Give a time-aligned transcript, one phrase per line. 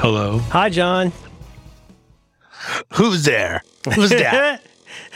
[0.00, 0.38] Hello.
[0.48, 1.12] Hi, John.
[2.94, 3.62] Who's there?
[3.94, 4.62] Who's that?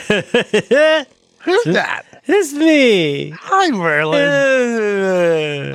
[1.39, 2.03] Who's that?
[2.27, 3.31] It's me.
[3.31, 4.21] Hi, Merlin.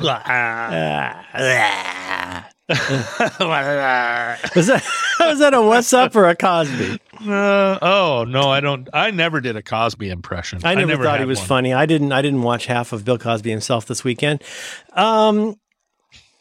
[4.54, 4.84] Was that
[5.18, 7.00] was that a What's Up or a Cosby?
[7.28, 8.88] Uh, oh no, I don't.
[8.92, 10.60] I never did a Cosby impression.
[10.62, 11.48] I never, thought he was one.
[11.48, 11.72] funny.
[11.74, 12.12] I didn't.
[12.12, 14.44] I didn't watch half of Bill Cosby himself this weekend.
[14.92, 15.56] Um,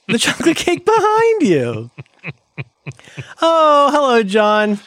[0.08, 1.90] the chocolate cake behind you.
[3.42, 4.80] Oh, hello, John.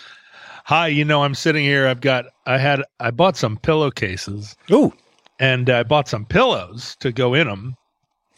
[0.64, 1.86] Hi, you know, I'm sitting here.
[1.86, 2.26] I've got.
[2.46, 2.82] I had.
[3.00, 4.92] I bought some pillowcases Ooh,
[5.40, 7.76] and I bought some pillows to go in them.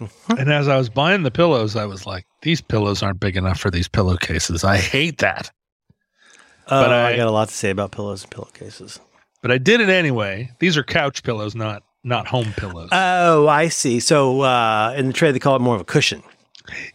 [0.00, 0.36] Uh-huh.
[0.38, 3.60] And as I was buying the pillows, I was like, "These pillows aren't big enough
[3.60, 4.64] for these pillowcases.
[4.64, 5.50] I hate that."
[6.68, 8.98] but I- I, got a lot to say about pillows and pillowcases.
[9.42, 10.50] But I did it anyway.
[10.58, 12.88] These are couch pillows, not not home pillows.
[12.92, 14.00] Oh, I see.
[14.00, 16.22] So uh, in the trade, they call it more of a cushion.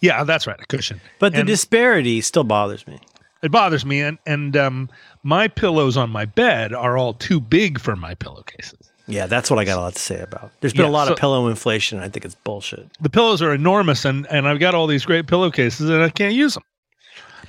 [0.02, 1.00] Yeah, that's right, a cushion.
[1.20, 3.00] But the And- disparity still bothers me.
[3.42, 4.90] It bothers me, and and um,
[5.24, 8.92] my pillows on my bed are all too big for my pillowcases.
[9.08, 10.52] Yeah, that's what I got a lot to say about.
[10.60, 12.00] There's been Yeah, a lot of pillow inflation.
[12.00, 12.88] I think it's bullshit.
[13.02, 16.34] The pillows are enormous, and and I've got all these great pillowcases, and I can't
[16.34, 16.64] use them.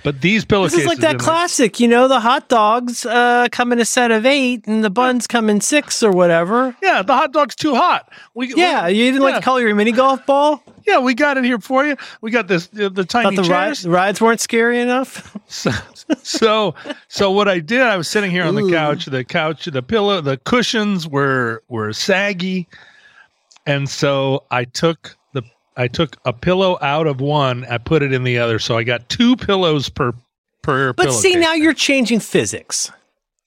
[0.03, 3.49] But these This pillowcases, is like that the- classic, you know, the hot dogs uh,
[3.53, 6.75] come in a set of eight and the buns come in six or whatever.
[6.83, 8.09] yeah, the hot dog's too hot.
[8.35, 9.41] We Yeah, we- you didn't like yeah.
[9.41, 10.63] to call your mini golf ball?
[10.91, 11.97] Yeah, we got it here for you.
[12.21, 13.83] We got this uh, the tiny the, ride, chairs.
[13.83, 15.37] the rides weren't scary enough?
[15.51, 15.71] So,
[16.23, 16.75] so
[17.09, 19.07] so what I did, I was sitting here on the couch.
[19.07, 22.69] The couch, the pillow, the cushions were were saggy,
[23.67, 25.43] and so I took the
[25.77, 27.65] I took a pillow out of one.
[27.67, 30.13] I put it in the other, so I got two pillows per
[30.63, 30.93] per.
[30.93, 32.91] But see, now you're changing physics.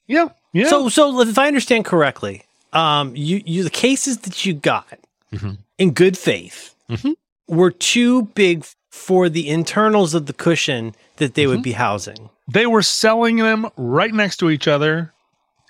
[0.08, 0.68] yeah, yeah.
[0.68, 5.00] So, so if I understand correctly, um, you, you the cases that you got
[5.34, 5.58] Mhm.
[5.78, 7.16] in good faith Mhm.
[7.48, 11.62] Were too big for the internals of the cushion that they would Mm-hmm.
[11.64, 12.30] be housing.
[12.52, 15.14] they were selling them right next to each other.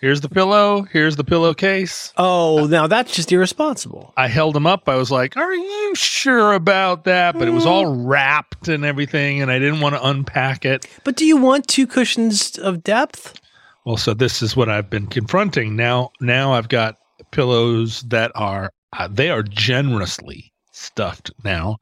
[0.01, 0.81] Here's the pillow.
[0.91, 2.11] Here's the pillowcase.
[2.17, 4.13] Oh, now that's just irresponsible.
[4.17, 4.89] I held them up.
[4.89, 8.01] I was like, "Are you sure about that?" But it was all Mm.
[8.07, 10.85] wrapped and everything, and I didn't want to unpack it.
[11.05, 13.39] But do you want two cushions of depth?
[13.85, 16.11] Well, so this is what I've been confronting now.
[16.19, 16.97] Now I've got
[17.31, 21.77] pillows that are uh, they are generously stuffed now,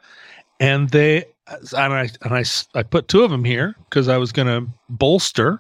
[0.60, 2.44] and they and I and I
[2.76, 5.60] I put two of them here because I was going to bolster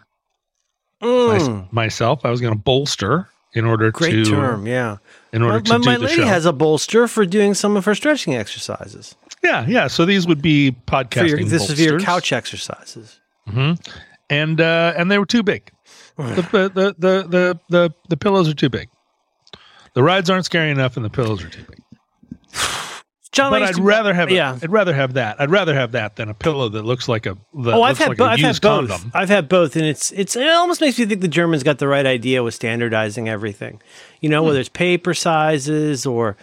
[1.01, 2.23] my- Mm, myself.
[2.23, 4.97] I was going to bolster in order great to term, yeah.
[5.33, 6.25] in order My, to my, my lady show.
[6.27, 9.15] has a bolster for doing some of her stretching exercises.
[9.43, 9.87] yeah, yeah.
[9.87, 11.27] So these would be podcasting.
[11.29, 13.19] your, this is for your couch exercises.
[13.47, 13.73] hmm
[14.29, 15.71] and uh, and they were too big.
[16.17, 18.87] the, the, the the the the pillows are too big.
[19.95, 21.79] The rides aren't scary enough, and the pillows are too big.
[23.31, 24.57] John, But I'd to- rather have yeah.
[24.61, 25.39] I'd rather have that.
[25.39, 28.09] I'd rather have that than a pillow that looks like a that Oh, I've had
[28.09, 28.89] like bo- a I've had both.
[28.89, 29.11] condom.
[29.13, 31.87] I've had both, and it's it's it almost makes me think the Germans got the
[31.87, 33.81] right idea with standardizing everything.
[34.19, 34.47] You know, Hmm.
[34.47, 36.35] whether it's paper sizes or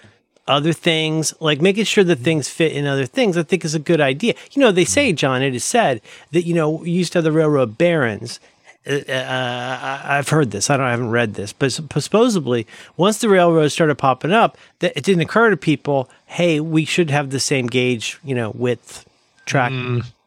[0.46, 3.36] other things, like making sure that things fit in other things.
[3.36, 4.32] I think is a good idea.
[4.52, 4.88] You know, they Hmm.
[4.88, 6.00] say, John, it is said
[6.32, 8.40] that you know we used to have the railroad barons.
[8.88, 10.70] Uh, uh, I- I've heard this.
[10.70, 10.86] I don't.
[10.86, 12.66] I haven't read this, but sup- supposedly,
[12.96, 17.10] once the railroads started popping up, that it didn't occur to people, hey, we should
[17.10, 19.04] have the same gauge, you know, width
[19.46, 19.72] track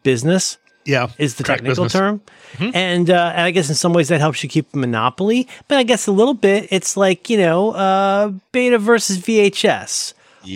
[0.04, 1.94] business Yeah, is the technical business.
[1.94, 2.22] term.
[2.74, 5.48] And, uh, and I guess in some ways that helps you keep a monopoly.
[5.68, 10.14] But I guess a little bit, it's like, you know, uh, beta versus VHS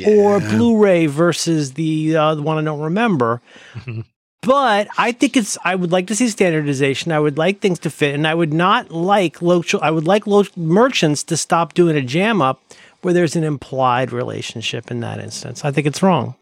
[0.08, 3.42] or Blu ray versus the, uh, the one I don't remember.
[4.46, 5.58] But I think it's.
[5.64, 7.12] I would like to see standardization.
[7.12, 9.80] I would like things to fit, and I would not like local.
[9.82, 12.62] I would like lo- merchants to stop doing a jam up
[13.02, 15.66] where there's an implied relationship in that instance.
[15.66, 16.36] I think it's wrong.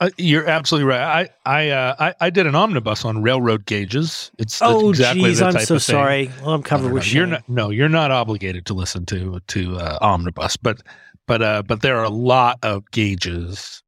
[0.00, 1.28] Uh, you're absolutely right.
[1.46, 4.32] I I, uh, I I did an omnibus on railroad gauges.
[4.38, 6.28] It's Oh, exactly geez, I'm so sorry.
[6.40, 9.38] Well, I'm covered no, with no, you're not no you're not obligated to listen to
[9.46, 10.82] to uh, omnibus but
[11.28, 13.84] but uh but there are a lot of gauges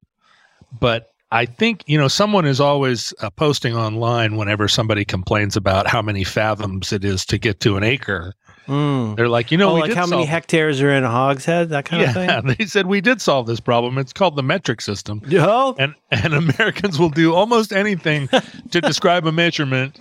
[0.78, 5.86] but i think you know someone is always uh, posting online whenever somebody complains about
[5.86, 8.32] how many fathoms it is to get to an acre
[8.66, 9.16] Mm.
[9.16, 11.68] they're like you know oh, like how many hectares are in a hogshead?
[11.68, 12.28] That kind of thing.
[12.28, 15.94] yeah they said we did solve this problem it's called the metric system Oh, and
[16.10, 18.28] and Americans will do almost anything
[18.70, 20.00] to describe a measurement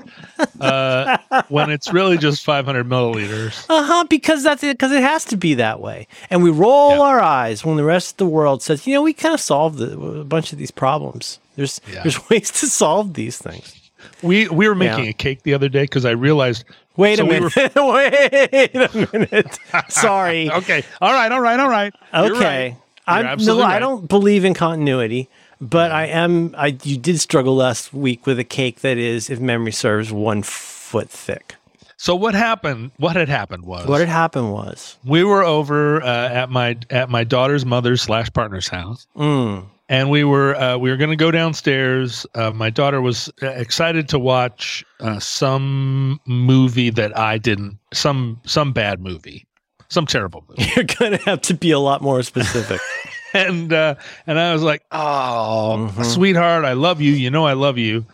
[0.61, 1.17] uh,
[1.49, 3.65] when it's really just 500 milliliters.
[3.69, 4.05] uh huh.
[4.09, 4.77] Because that's it.
[4.77, 6.07] Because it has to be that way.
[6.29, 7.01] And we roll Yeah.
[7.01, 9.77] our eyes when the rest of the world says, you know, we kind of solved
[9.79, 11.39] the, a bunch of these problems.
[11.55, 12.03] There's Yeah.
[12.03, 13.79] there's ways to solve these things.
[14.21, 15.09] We we were making Yeah.
[15.11, 16.63] a cake the other day because I realized.
[16.95, 17.53] Wait So a we minute.
[17.75, 19.59] Wait a minute.
[19.89, 20.49] Sorry.
[20.51, 21.93] Okay, all right, all right, all right.
[22.13, 22.31] Okay.
[22.69, 22.77] right.
[23.05, 25.27] I'm, no, absolutely I don't believe in continuity,
[25.59, 26.55] But I am.
[26.57, 30.41] I you did struggle last week with a cake that is, if memory serves, one
[30.43, 31.55] foot thick.
[31.97, 32.91] So what happened?
[32.97, 37.09] What had happened was What had happened was, we were over uh, at my at
[37.09, 41.15] my daughter's mother's slash partner's house, mm, and we were uh, we were going to
[41.25, 42.25] go downstairs.
[42.35, 48.41] Uh, my daughter was uh, excited to watch uh, some movie that I didn't some
[48.45, 49.45] some bad movie,
[49.89, 52.81] some terrible movie, you're gonna have to be a lot more specific.
[53.33, 53.95] and uh,
[54.27, 56.05] and I was like, "Oh, Mhm.
[56.05, 57.11] sweetheart, I love you.
[57.13, 58.05] You know I love you."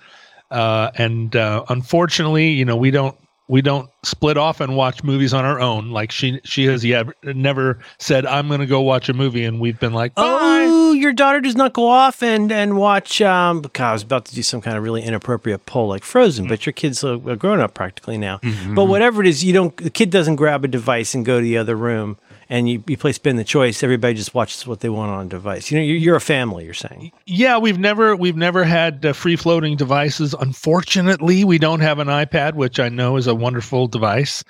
[0.52, 3.16] Uh, and uh, unfortunately, you know we don't
[3.50, 5.90] we don't split off and watch movies on our own.
[5.90, 9.60] Like she she has yet never said, "I'm going to go watch a movie," and
[9.60, 10.24] we've been like, "Bye."
[10.70, 13.22] oh, your daughter does not go off and and watch.
[13.22, 16.48] Um, God, I was about to do some kind of really inappropriate poll like Frozen,
[16.48, 18.38] but your kid's a, a grown up practically now.
[18.38, 18.76] Mm-hmm.
[18.76, 19.76] But whatever it is, you don't.
[19.76, 22.18] The kid doesn't grab a device and go to the other room.
[22.52, 23.84] And you, you play spin the choice.
[23.84, 25.70] Everybody just watches what they want on a device.
[25.70, 26.66] You know, you're, you're a family.
[26.66, 27.12] You're saying.
[27.28, 30.34] Yeah, we've never we've never had uh, free floating devices.
[30.34, 34.44] Unfortunately, we don't have an iPad, which I know is a wonderful device.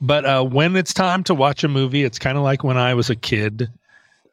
[0.00, 2.94] But uh, when it's time to watch a movie, it's kind of like when I
[2.94, 3.68] was a kid.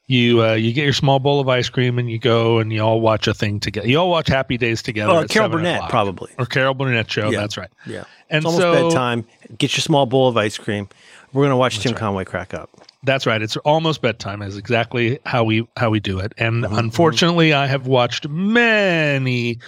[0.10, 2.80] You uh, you get your small bowl of ice cream and you go and you
[2.80, 3.89] all watch a thing together.
[3.89, 5.12] You all watch Happy Days together.
[5.12, 5.89] Oh, Carol 7 Burnett, o'clock.
[5.89, 6.31] probably.
[6.39, 7.30] or Carol Burnett show.
[7.30, 7.42] Yeah.
[7.42, 7.69] That's right.
[7.86, 8.06] Yeah.
[8.30, 9.25] And it's almost so bedtime.
[9.57, 10.88] Get your small bowl of ice cream.
[11.33, 12.69] We're gonna watch Tim Conway crack up.
[13.03, 13.41] That's right.
[13.41, 14.41] It's almost bedtime.
[14.41, 16.33] Is exactly how we how we do it.
[16.38, 19.59] And Mm-hmm, unfortunately, I have watched many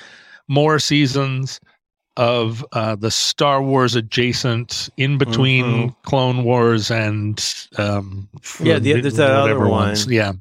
[0.48, 1.60] more seasons
[2.18, 7.38] of uh, the Star Wars adjacent, in between Clone Wars and
[7.78, 8.66] um, Mm-hmm.
[8.66, 9.70] Yeah, the- there's that other one.
[9.70, 10.08] ones.
[10.08, 10.34] Yeah,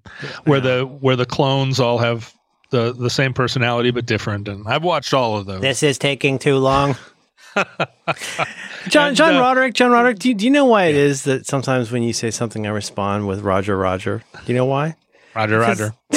[0.44, 2.32] where the where the clones all have
[2.70, 4.48] the the same personality but different.
[4.48, 5.60] And I've watched all of those.
[5.60, 6.96] This is taking too long.
[8.88, 11.22] John And, John uh, Roderick, John Roderick, do you, do you know why it is
[11.24, 14.22] that sometimes when you say something, I respond with Roger, Roger?
[14.44, 14.96] Do you know why?
[15.34, 15.94] Roger, Roger.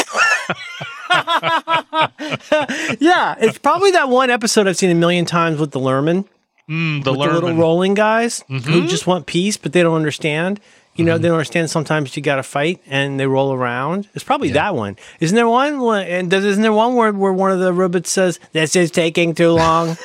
[3.00, 6.26] yeah, it's probably that one episode I've seen a million times with the Lurmen,
[6.70, 8.72] Mm, the with the little rolling guys Mm-hmm.
[8.72, 10.60] who just want peace, but they don't understand.
[10.96, 11.70] You know, they don't understand.
[11.70, 14.08] Sometimes you got to fight, and they roll around.
[14.14, 14.96] It's probably that one.
[15.20, 15.82] Isn't there one?
[16.04, 19.34] And does, isn't there one where, where one of the robots says, "This is taking
[19.34, 19.98] too long"?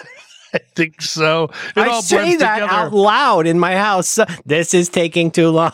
[0.56, 1.44] I think so.
[1.76, 2.73] It I say that together.
[2.73, 4.19] out loud in my house.
[4.44, 5.73] This is taking too long.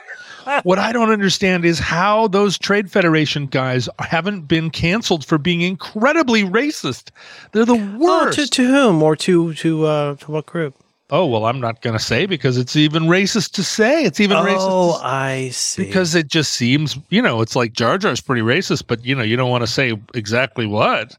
[0.62, 5.60] what I don't understand is how those trade federation guys haven't been canceled for being
[5.60, 7.10] incredibly racist.
[7.52, 8.38] They're the Oh, worst.
[8.38, 10.74] to, to whom or to to uh, to what group?
[11.10, 14.04] oh well, I'm not going to say because it's even racist to say.
[14.04, 15.84] It's even racist Oh, I see.
[15.84, 19.22] because it just seems you know it's like Jar Jar's pretty racist, but you know
[19.22, 21.16] you don't want to say exactly what.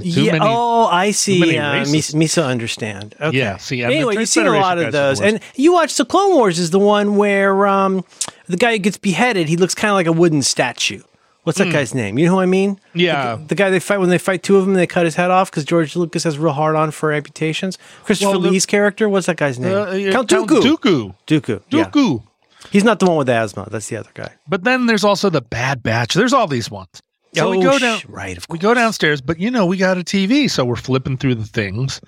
[0.00, 0.44] There's Too yeah, many.
[0.46, 1.58] oh, I see.
[1.58, 1.84] Uh.
[1.84, 3.14] Misa, understand.
[3.20, 3.38] Okay.
[3.38, 6.34] Yeah, see, the anyway, you've seen a lot of those, and you watched the Clone
[6.34, 6.58] Wars.
[6.58, 8.04] Is the one where um,
[8.46, 9.48] the guy who gets beheaded?
[9.48, 11.02] He looks kind of like a wooden statue.
[11.44, 12.18] What's that guy's name?
[12.18, 12.80] You know who I mean?
[12.94, 13.36] Yeah.
[13.36, 15.30] The, the guy they fight when they fight two of them, they cut his head
[15.30, 17.76] off because George Lucas has real hard on for amputations.
[18.04, 19.76] Christopher Well, the- Lee's character, what's that guy's name?
[19.76, 20.62] Uh, yeah, Count Dooku.
[20.62, 21.14] Dooku.
[21.26, 21.60] Dooku.
[21.70, 22.30] yeah.
[22.70, 23.68] He's not the one with asthma.
[23.70, 24.32] That's the other guy.
[24.48, 26.14] But then there's also the Bad Batch.
[26.14, 27.02] There's all these ones.
[27.34, 28.00] So we Oh, go sh- down.
[28.08, 31.16] right, of we go downstairs, but you know we got a TV, so we're flipping
[31.16, 32.00] through the things,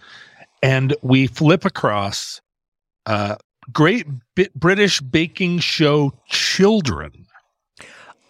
[0.63, 2.41] and we flip across
[3.07, 3.37] uh,
[3.73, 7.27] Great Bit British Baking Show Children.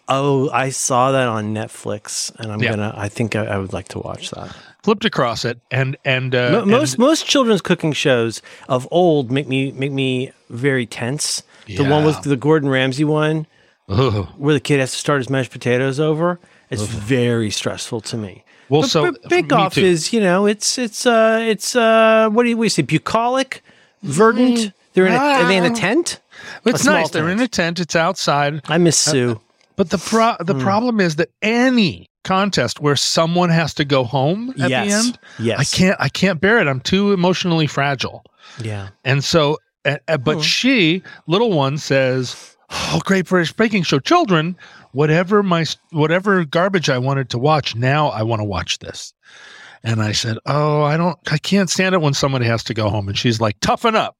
[0.09, 2.69] Oh, I saw that on Netflix, and I'm Yeah.
[2.71, 2.93] gonna.
[2.95, 4.55] I think I, I would like to watch that.
[4.83, 9.47] Flipped across it, and and uh, most and- most children's cooking shows of old make
[9.49, 11.43] me make me very tense.
[11.67, 13.45] The one with the Gordon Ramsay one,
[13.89, 14.29] Ugh.
[14.37, 16.39] where the kid has to start his mashed potatoes over.
[16.69, 18.43] It's very stressful to me.
[18.69, 19.85] Well, But, so but Bake Off too.
[19.85, 22.81] is you know it's it's uh it's uh what do you, what do you say
[22.81, 23.63] bucolic,
[24.03, 24.73] verdant.
[24.93, 26.19] They're in a, are they in a tent?
[26.65, 27.09] it's a small nice.
[27.11, 27.79] They're in a tent.
[27.79, 28.61] It's outside.
[28.67, 29.39] I miss Sue.
[29.75, 34.53] But the pro- the problem is that any contest where someone has to go home
[34.59, 34.87] at yes.
[34.87, 35.59] the end, Yes.
[35.59, 36.67] I can't I can't bear it.
[36.67, 38.23] I'm too emotionally fragile.
[38.61, 38.89] Yeah.
[39.05, 40.41] And so, uh, uh, but Hmm.
[40.41, 44.57] she, little one, says, "Oh, Great British Baking Show, children,
[44.91, 49.13] whatever my whatever garbage I wanted to watch, now I want to watch this."
[49.83, 52.89] And I said, "Oh, I don't, I can't stand it when somebody has to go
[52.89, 54.17] home." And she's like, "Toughen up."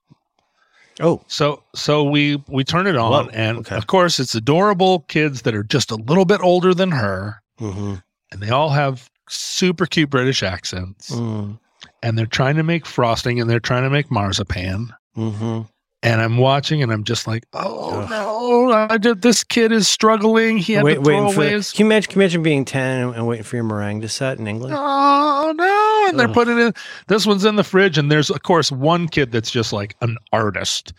[1.00, 1.22] Oh.
[1.28, 3.76] So, so we we turn it on, Whoa, and okay.
[3.76, 7.96] of course, it's adorable kids that are just a little bit older than her, Mm-hmm.
[8.32, 11.60] and they all have super cute British accents, Mm.
[12.02, 14.94] and they're trying to make frosting, and they're trying to make marzipan.
[15.16, 15.62] Mm-hmm.
[16.04, 18.10] And I'm watching and I'm just like, oh Ugh.
[18.10, 20.58] no, I did, this kid is struggling.
[20.58, 21.72] He had Wait, to throw waiting for away his.
[21.72, 24.10] can you imagine, can you imagine being 10 and, and waiting for your meringue to
[24.10, 24.76] set in England?
[24.78, 26.06] Oh no!
[26.10, 26.34] And they're Ugh.
[26.34, 26.74] putting in.
[27.08, 30.18] This one's in the fridge, and there's of course one kid that's just like an
[30.32, 30.94] artist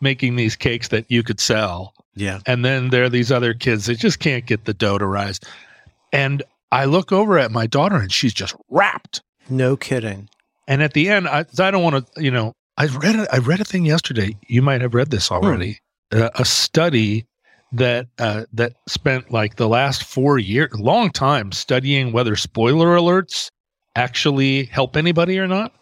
[0.00, 2.40] making these cakes that you could sell, Yeah.
[2.46, 5.38] and then there are these other kids that just can't get the dough to rise.
[6.12, 6.42] And
[6.72, 9.22] I look over at my daughter and she's just wrapped.
[9.48, 10.28] No kidding.
[10.68, 13.38] And at the end, I, I don't want to, you know, I read a, I
[13.38, 14.36] read a thing yesterday.
[14.48, 15.78] You might have read this already.
[16.10, 17.26] Uh, a study
[17.70, 23.50] that uh, that spent like the last four years, long time studying whether spoiler alerts
[23.94, 25.72] actually help anybody or not.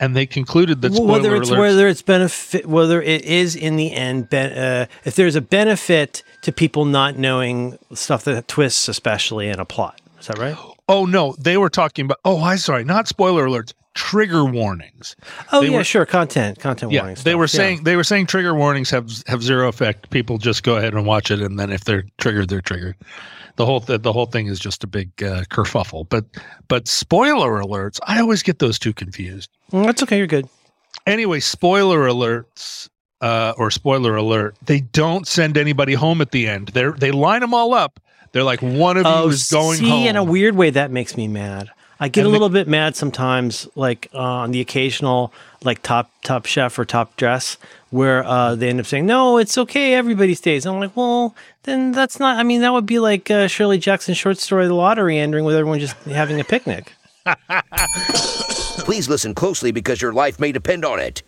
[0.00, 3.56] And they concluded that Well, spoiler whether it's alerts, whether it's benefit whether it is
[3.56, 8.48] in the end ben, uh, if there's a benefit to people not knowing stuff that
[8.48, 10.58] twists especially in a plot is that right
[10.88, 12.18] oh no, they were talking about.
[12.24, 15.16] Oh, I'm sorry, not spoiler alerts, trigger warnings.
[15.52, 16.94] oh They yeah were- sure content content warnings.
[16.94, 17.46] Yeah, warning they stuff, were yeah.
[17.68, 20.10] saying they were saying trigger warnings have have zero effect.
[20.10, 22.94] People just go ahead and watch it, and then if they're triggered, they're triggered.
[23.56, 26.08] The whole th- the whole thing is just a big uh, kerfuffle.
[26.08, 26.26] But
[26.68, 29.50] but spoiler alerts, I always get those two confused.
[29.72, 30.48] Mm, that's okay you're good
[31.06, 32.88] Anyway, spoiler alerts
[33.20, 36.68] uh, or spoiler alert, they don't send anybody home at the end.
[36.68, 37.98] They they line them all up.
[38.30, 40.06] They're like one of you is going Oh, see home.
[40.06, 42.68] in a weird way that makes me mad I get And a the- little bit
[42.68, 45.32] mad sometimes, like uh, on the occasional
[45.64, 47.56] like top top chef or top dress,
[47.90, 51.90] where uh, they end up saying, "No, it's okay, everybody stays." I'm like, well, then
[51.92, 52.36] that's not.
[52.38, 55.56] I mean, that would be like uh, Shirley Jackson's short story, "The Lottery," ending with
[55.56, 56.92] everyone just having a picnic.
[58.84, 61.22] Please listen closely because your life may depend on it.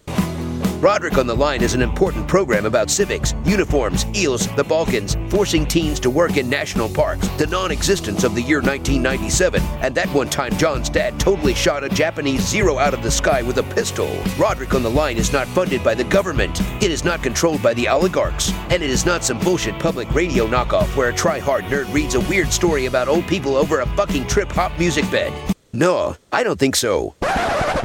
[0.81, 5.67] Roderick on the Line is an important program about civics, uniforms, eels, the Balkans, forcing
[5.67, 10.09] teens to work in national parks, the non existence of the year 1997, and that
[10.15, 13.63] one time John's dad totally shot a Japanese zero out of the sky with a
[13.63, 14.11] pistol.
[14.39, 17.75] Roderick on the Line is not funded by the government, it is not controlled by
[17.75, 21.65] the oligarchs, and it is not some bullshit public radio knockoff where a try hard
[21.65, 25.55] nerd reads a weird story about old people over a fucking trip hop music bed.
[25.73, 27.15] No, I don't think so.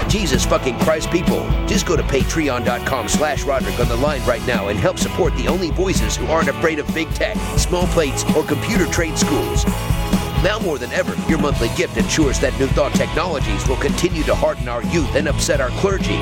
[0.07, 1.47] Jesus fucking Christ, people.
[1.67, 5.47] Just go to patreon.com slash Roderick on the line right now and help support the
[5.47, 9.65] only voices who aren't afraid of big tech, small plates, or computer trade schools.
[10.43, 14.35] Now more than ever, your monthly gift ensures that New Thought Technologies will continue to
[14.35, 16.19] harden our youth and upset our clergy.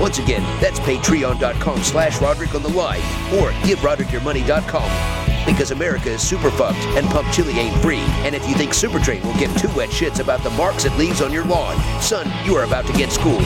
[0.00, 3.00] Once again, that's patreon.com slash Roderick on the line
[3.38, 5.44] or giveroderickyourmoney.com.
[5.46, 8.00] Because America is super fucked and pump chili ain't free.
[8.24, 11.20] And if you think Supertrain will give two wet shits about the marks it leaves
[11.20, 13.44] on your lawn, son, you are about to get schooled.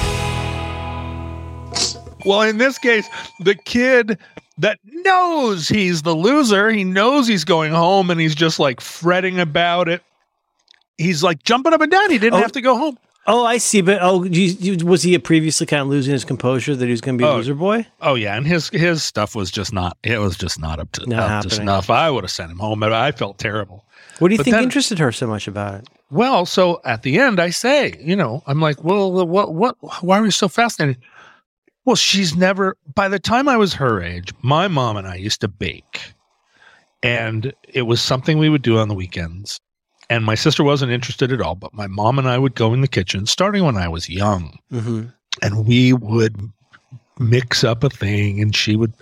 [2.24, 3.08] Well, in this case,
[3.40, 4.18] the kid
[4.58, 9.38] that knows he's the loser, he knows he's going home and he's just like fretting
[9.40, 10.02] about it.
[10.98, 12.10] He's like jumping up and down.
[12.10, 12.42] He didn't Oh.
[12.42, 12.98] have to go home.
[13.30, 13.82] Oh, I see.
[13.82, 16.90] But oh, you, you, was he a previously kind of losing his composure that he
[16.90, 17.36] was going to be a Oh.
[17.36, 17.86] loser boy?
[18.00, 19.96] Oh yeah, and his his stuff was just not.
[20.02, 21.90] It was just not up to Not up to snuff.
[21.90, 23.84] I would have sent him home, but I felt terrible.
[24.18, 25.88] What do you But think interested her so much about it?
[26.10, 30.18] Well, so at the end, I say, you know, I'm like, well, what, what, why
[30.18, 30.96] are we so fascinated?
[31.84, 35.42] Well, she's never, by the time I was her age, my mom and I used
[35.42, 36.00] to bake.
[37.02, 39.60] And it was something we would do on the weekends.
[40.10, 42.80] And my sister wasn't interested at all, but my mom and I would go in
[42.80, 45.02] the kitchen starting when I was young Mm-hmm.
[45.42, 46.36] and we would
[47.18, 48.94] mix up a thing and she would,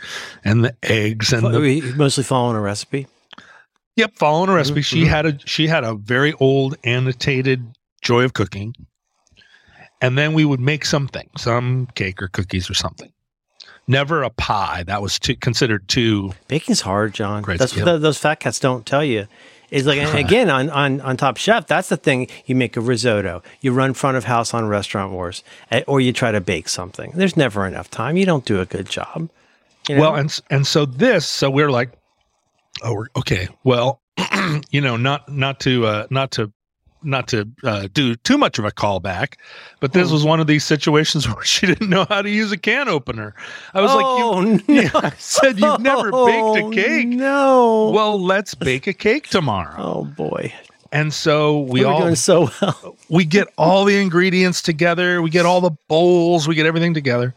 [0.44, 3.06] and the eggs and the, mostly following a recipe.
[3.96, 4.80] Yep, following a recipe.
[4.80, 7.64] Mhm, She had a she had a very old annotated
[8.02, 8.74] joy of cooking.
[10.02, 13.10] And then we would make something, some cake or cookies or something.
[13.88, 14.82] Never a pie.
[14.86, 16.32] That was too, considered too.
[16.48, 17.42] Baking's hard, John.
[17.42, 19.26] Great that's the, those fat cats don't tell you.
[19.70, 21.66] Is like again on, on on Top Chef.
[21.66, 22.28] That's the thing.
[22.46, 23.42] You make a risotto.
[23.60, 27.12] You run front of house on Restaurant Wars, eh, or you try to bake something.
[27.14, 28.16] There's never enough time.
[28.16, 29.28] You don't do a good job.
[29.88, 30.00] You know?
[30.00, 31.90] Well, and and so this, so we're like,
[32.82, 33.48] oh, we're, okay.
[33.64, 34.00] Well,
[34.70, 36.52] you know, not not to uh, not to
[37.06, 39.34] not to uh, do too much of a callback,
[39.80, 40.14] but this Hmm.
[40.14, 43.34] was one of these situations where she didn't know how to use a can opener.
[43.72, 44.80] I was like, oh, you, no.
[44.82, 47.08] yeah, I said you've never baked a cake.
[47.08, 47.90] No.
[47.90, 50.52] well let's bake a cake tomorrow oh boy,
[50.92, 52.96] and so we we're all doing so well.
[53.08, 57.34] we get all the ingredients together we get all the bowls we get everything together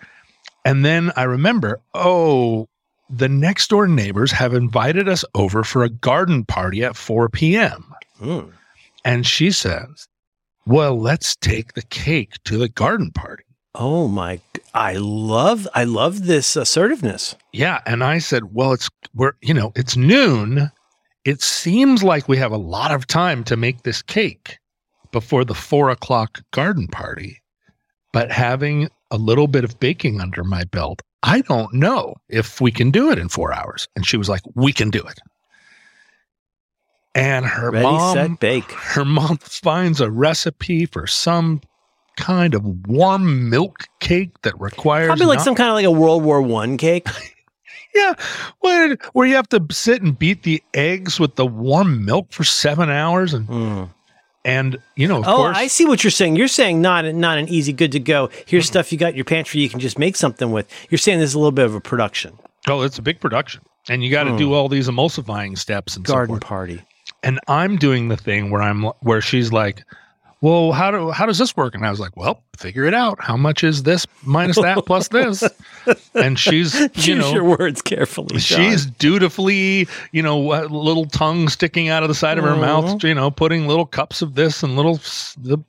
[0.66, 2.68] and then i remember oh
[3.10, 7.86] the next door neighbors have invited us over for a garden party at 4 p.m
[8.22, 8.52] Mm.
[9.06, 10.08] And she says
[10.66, 13.44] well let's take the cake to the garden party
[13.76, 14.42] Oh my!
[14.74, 17.36] I love I love this assertiveness.
[17.54, 20.72] yeah and i said well it's we're you know it's noon
[21.26, 24.58] it seems like we have a lot of time to make this cake
[25.12, 27.42] before the four o'clock garden party
[28.12, 32.72] but having a little bit of baking under my belt i don't know if we
[32.72, 35.20] can do it in four hours and she was like we can do it
[37.20, 38.72] and her Ready, mom set, bake.
[38.72, 41.62] her mom finds a recipe for some
[42.18, 45.92] kind of warm milk cake that requires Probably like not- some kind of like a
[45.92, 47.08] World War One cake.
[47.96, 48.14] yeah,
[48.60, 52.44] where where you have to sit and beat the eggs with the warm milk for
[52.44, 53.90] seven hours, and Mm.
[54.46, 56.38] And you know, of oh, course, I see what you're saying.
[56.38, 58.30] You're saying not not an easy good to go.
[58.48, 60.66] Here's stuff you got in your pantry you can just make something with.
[60.90, 62.40] You're saying there's a little bit of a production.
[62.70, 66.08] oh, it's a big production, and you got to do all these emulsifying steps and
[66.08, 66.44] so Garden forth.
[66.44, 66.82] party.
[67.24, 69.84] And I'm doing the thing where I'm where she's like,
[70.42, 73.22] "Well, how do how does this work?" And I was like, "Well, figure it out.
[73.22, 75.44] How much is this minus that plus this?"
[76.14, 76.76] And she's
[77.08, 78.38] you know your words carefully.
[78.40, 78.58] Sean.
[78.60, 83.04] she's dutifully you know a little tongue sticking out of the side of her mouth,
[83.04, 85.00] you know, putting little cups of this and little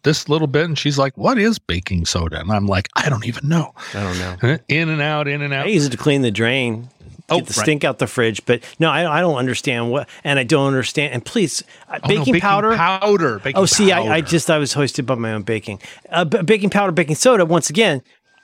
[0.03, 3.25] this little bit, and she's like, "What is baking soda?" And I'm like, "I don't
[3.27, 4.59] even know." I don't know.
[4.69, 5.67] In and out, in and out.
[5.67, 6.89] I use it to clean the drain.
[7.31, 7.65] Oh, Get the right.
[7.65, 11.15] stink out the fridge, but no, I, I don't understand what, and I don't understand.
[11.15, 12.75] And please, uh, Oh, no, baking, powder.
[12.77, 13.39] powder.
[13.39, 15.81] Baking oh, see, I, I just I was hoisted by my own baking.
[16.11, 17.45] Uh, b- baking powder, baking soda.
[17.47, 18.03] Once again,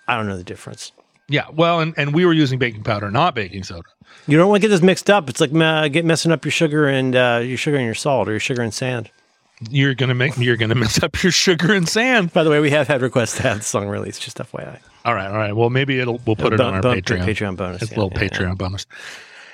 [0.08, 0.92] I don't know the difference.
[1.28, 1.46] yeah.
[1.52, 3.88] Well, and and we were using baking powder, not baking soda.
[4.28, 5.28] You don't want to get this mixed up.
[5.28, 8.28] It's like uh, get messing up your sugar and uh, your sugar and your salt,
[8.28, 9.10] or your sugar and sand.
[9.70, 12.32] You're gonna make you're gonna mess up your sugar and sand.
[12.32, 14.22] By the way, we have had requests to have the song released.
[14.22, 14.78] Just FYI.
[15.06, 15.54] All right, all right.
[15.56, 17.24] Well, maybe it'll we'll put it Bon- on our Patreon.
[17.24, 18.28] Patreon bonus, It's yeah, a little yeah, yeah.
[18.28, 18.86] Patreon bonus.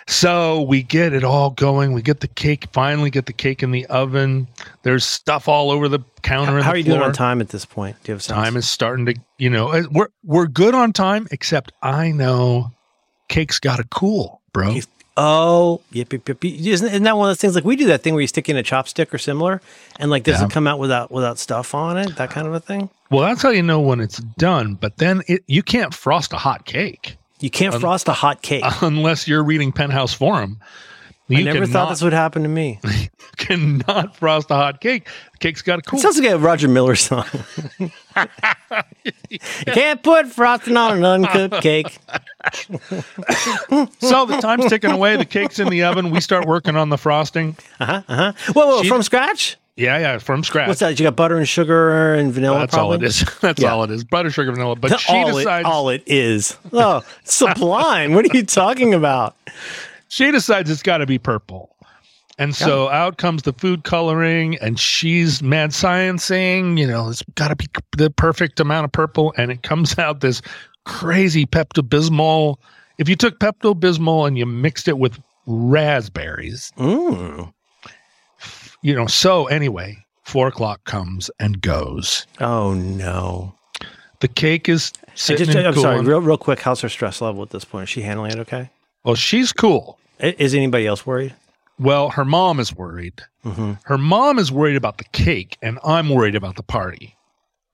[0.09, 1.93] So we get it all going.
[1.93, 2.67] We get the cake.
[2.73, 4.49] Finally, get the cake in the oven.
[4.83, 6.57] There's stuff all over the counter.
[6.57, 7.97] and How the are you doing on time at this point?
[8.03, 8.23] Do you have?
[8.25, 11.29] Time is starting to, you know, uh, we're we're good on time.
[11.31, 12.73] Except I know,
[13.29, 14.73] cake's got to cool, bro.
[14.73, 16.43] Cakes- Oh, yep, yep, yep.
[16.45, 18.49] Isn't, isn't that one of those things like we do that thing where you stick
[18.49, 19.61] in a chopstick or similar,
[20.01, 20.47] and like does Yeah.
[20.47, 22.17] it come out without without stuff on it?
[22.17, 22.89] That kind of a thing.
[23.11, 24.75] Well, that's how you know when it's done.
[24.75, 28.65] But then it you can't frost a hot cake You can't frost a hot cake.
[28.81, 30.59] unless you're reading Penthouse Forum.
[31.29, 32.81] You I never thought this would happen to me.
[33.37, 35.09] cannot frost a hot cake.
[35.33, 35.99] The cake's got to cool.
[35.99, 37.25] It sounds like a Roger Miller song.
[37.79, 41.99] you can't put frosting on an uncooked cake.
[44.01, 45.17] so the time's ticking away.
[45.17, 46.11] The cake's in the oven.
[46.11, 47.57] We start working on the frosting.
[47.81, 48.03] Uh huh.
[48.09, 48.33] Uh huh.
[48.53, 49.57] Whoa, whoa, She- from scratch?
[49.75, 50.69] Yeah, yeah, from scratch.
[50.69, 51.01] What's that?
[51.01, 52.59] You got butter and sugar and vanilla.
[52.59, 52.97] That's probably?
[52.97, 53.25] all it is.
[53.41, 53.73] That's Yeah.
[53.73, 54.05] all it is.
[54.05, 54.77] Butter, sugar, vanilla.
[54.77, 56.59] But she all, decides it, all it is.
[56.75, 58.13] Oh, sublime.
[58.13, 59.35] what are you talking about?
[60.13, 61.75] She decides it's got to be purple.
[62.39, 66.79] And so out comes the food coloring, and she's mad sciencing.
[66.79, 70.21] You know, it's got to be the perfect amount of purple, and it comes out
[70.21, 70.43] this
[70.85, 72.57] crazy Pepto Bismol.
[72.99, 77.51] If you took Pepto Bismol and you mixed it with raspberries, Mm.
[78.83, 79.07] you know.
[79.07, 82.27] So anyway, four o'clock comes and goes.
[82.39, 83.55] Oh no.
[84.21, 86.61] The cake is just, I'm sorry, real, real quick.
[86.61, 87.85] How's her stress level at this point?
[87.85, 88.71] Is she handling it okay?
[89.05, 89.99] Well, she's cool.
[90.23, 91.35] Is anybody else worried?
[91.79, 93.23] Well, her mom is worried.
[93.45, 93.73] Mm-hmm.
[93.85, 97.17] Her mom is worried about the cake, and I'm worried about the party.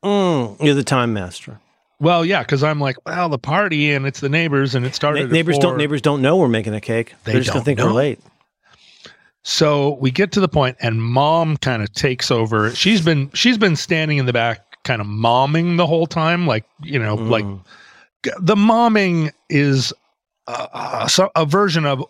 [0.04, 1.61] Mm, you're the time master.
[2.00, 5.26] Well, yeah, because I'm like, well, the party, and it's the neighbors, and it started.
[5.28, 5.62] Na- neighbors four.
[5.62, 7.14] don't neighbors don't know we're making a cake.
[7.24, 7.87] They They're just gonna don't think know.
[7.87, 8.20] we're late.
[9.42, 12.70] So we get to the point, and mom kind of takes over.
[12.74, 16.64] She's been she's been standing in the back, kind of momming the whole time, like
[16.82, 17.61] you know, like Mm.
[18.40, 19.92] the momming is
[20.46, 20.68] a,
[21.02, 22.04] a, so- a version of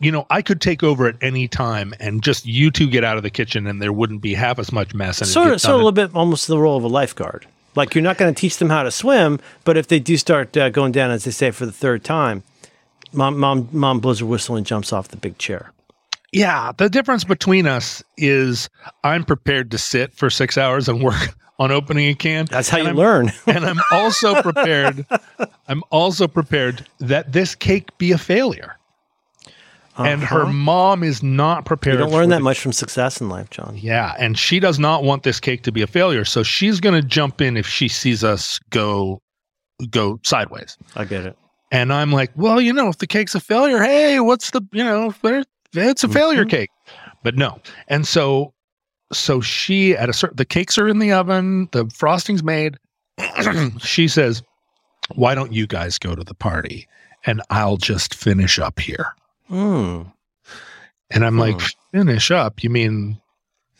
[0.00, 3.16] you know i could take over at any time and just you two get out
[3.16, 5.70] of the kitchen and there wouldn't be half as much mess and sort of, sort
[5.74, 7.46] of a little bit almost the role of a lifeguard.
[7.74, 10.56] Like you're not going to teach them how to swim, but if they do start
[10.56, 12.42] uh, going down, as they say, for the third time,
[13.12, 15.70] mom, mom, mom blows her whistle and jumps off the big chair.
[16.32, 18.68] yeah the difference between us is
[19.04, 22.78] i'm prepared to sit for six hours and work on opening a can That's how
[22.78, 23.32] you I'm- learn.
[23.46, 25.04] and i'm also prepared
[25.68, 28.76] i'm also prepared that this cake be a failure
[29.98, 30.52] and her Uh-huh.
[30.52, 33.76] mom is not prepared You don't learn that the much from success in life, John.
[33.76, 36.94] Yeah, and she does not want this cake to be a failure, so she's going
[37.00, 39.20] to jump in if she sees us go
[39.90, 40.76] go sideways.
[40.96, 41.36] I get it.
[41.70, 44.82] And I'm like, well, you know, if the cake's a failure, hey, what's the, you
[44.82, 45.12] know,
[45.74, 46.50] it's a failure Mhm.
[46.50, 46.70] cake.
[47.22, 47.60] But no.
[47.88, 48.52] And so
[49.12, 52.76] so she at a certain the cakes are in the oven, the frosting's made.
[53.80, 54.42] she says,
[55.14, 56.86] "Why don't you guys go to the party
[57.24, 59.14] and I'll just finish up here?"
[59.50, 60.12] Mm,
[61.10, 61.66] And I'm like, Hmm.
[61.92, 62.62] "Finish up?
[62.62, 63.20] You mean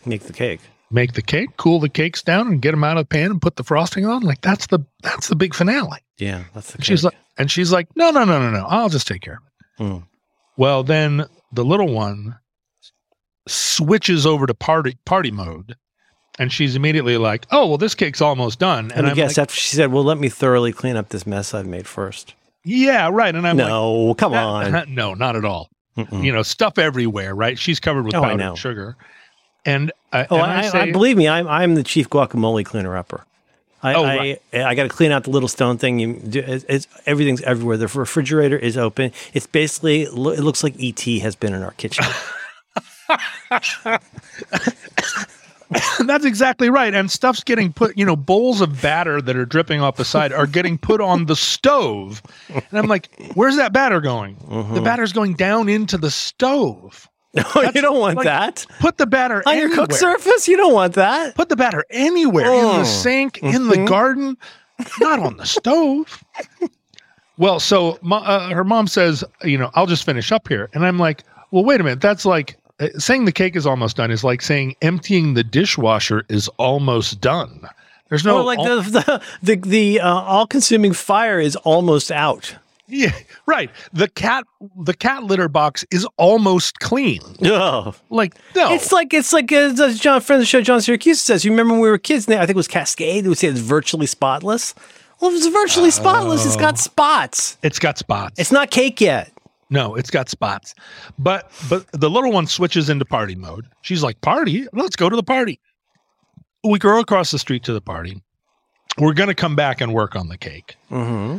[0.07, 0.61] make the cake.
[0.90, 3.42] make the cake, cool the cakes down, and get them out of the pan and
[3.42, 4.22] put the frosting on.
[4.22, 5.98] Like that's the that's the big finale.
[6.18, 8.66] Yeah, that's the And she's like, and she's like, no, no, no, no, no.
[8.66, 9.83] I'll just take care of it.
[9.85, 9.98] Hmm.
[10.57, 12.38] Well, then the little one
[13.46, 15.76] switches over to party party mode,
[16.38, 18.87] and she's immediately like, oh, well, this cake's almost done.
[18.90, 21.26] And And I guess like, after she said, "Well, let me thoroughly clean up this
[21.26, 22.35] mess I've made first.
[22.68, 23.35] Yeah, right.
[23.35, 24.94] And I'm no, come like, on.
[24.94, 25.70] no, not at all.
[25.96, 26.22] Mm-mm.
[26.24, 27.59] You know, stuff everywhere, right?
[27.59, 28.54] She's covered with Oh, I powdered know.
[28.54, 28.96] sugar.
[29.64, 32.96] And, uh, Oh, and I, I, say- believe me, I'm I'm the chief guacamole cleaner
[32.96, 33.24] upper.
[33.83, 34.42] I Oh, I, right.
[34.54, 35.98] I got to clean out the little stone thing.
[35.98, 37.76] You do, it's, it's everything's everywhere.
[37.76, 39.12] The refrigerator is open.
[39.33, 42.04] It's basically it looks like ET has been in our kitchen.
[46.07, 46.94] that's exactly right.
[46.94, 50.33] And stuff's getting put, you know, bowls of batter that are dripping off the side
[50.33, 52.22] are getting put on the stove.
[52.48, 54.37] And I'm like, where's that batter going?
[54.37, 54.74] Mm-hmm.
[54.74, 57.09] The batter's going down into the stove.
[57.35, 60.48] No, you don't want like- that Put the batter on your cook surface.
[60.48, 61.35] You don't want that.
[61.35, 62.78] Put the batter anywhere in Oh.
[62.78, 64.37] the sink, in the garden,
[65.00, 66.24] not on the stove.
[67.37, 70.68] Well, so uh, her mom says, you know, I'll just finish up here.
[70.74, 72.00] And I'm like, well, wait a minute.
[72.00, 72.58] That's like
[72.99, 77.69] saying the cake is almost done is like saying emptying the dishwasher is almost done.
[78.09, 82.57] There's no or like al- the the the, the uh, all-consuming fire is almost out.
[82.87, 83.12] yeah,
[83.47, 83.71] right.
[83.93, 84.45] The cat
[84.77, 87.21] the cat litter box is almost clean.
[87.45, 87.95] Oh.
[88.09, 91.17] Like no, It's like it's like uh, as John friend of the show John Siracusa
[91.17, 91.45] says.
[91.45, 92.27] You remember when we were kids?
[92.27, 93.25] And I think it was Cascade.
[93.25, 94.75] They would say it's virtually spotless.
[95.21, 97.59] Well, if it's virtually spotless, it's got spots.
[97.62, 98.38] it's got spots.
[98.38, 99.33] It's not cake yet.
[99.70, 100.74] No, it's got spots.
[101.18, 103.66] But but the little one switches into party mode.
[103.83, 104.66] She's like, "Party?
[104.72, 105.61] Let's go to the party."
[106.64, 108.20] We go across the street to the party.
[108.98, 110.76] We're going to come back and work on the cake.
[110.90, 111.38] Mm-hmm.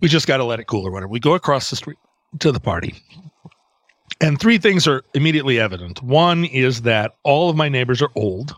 [0.00, 1.08] We just got to let it cool or whatever.
[1.08, 1.98] We go across the street
[2.38, 2.94] to the party.
[4.20, 6.02] And three things are immediately evident.
[6.02, 8.54] One is that all of my neighbors are old.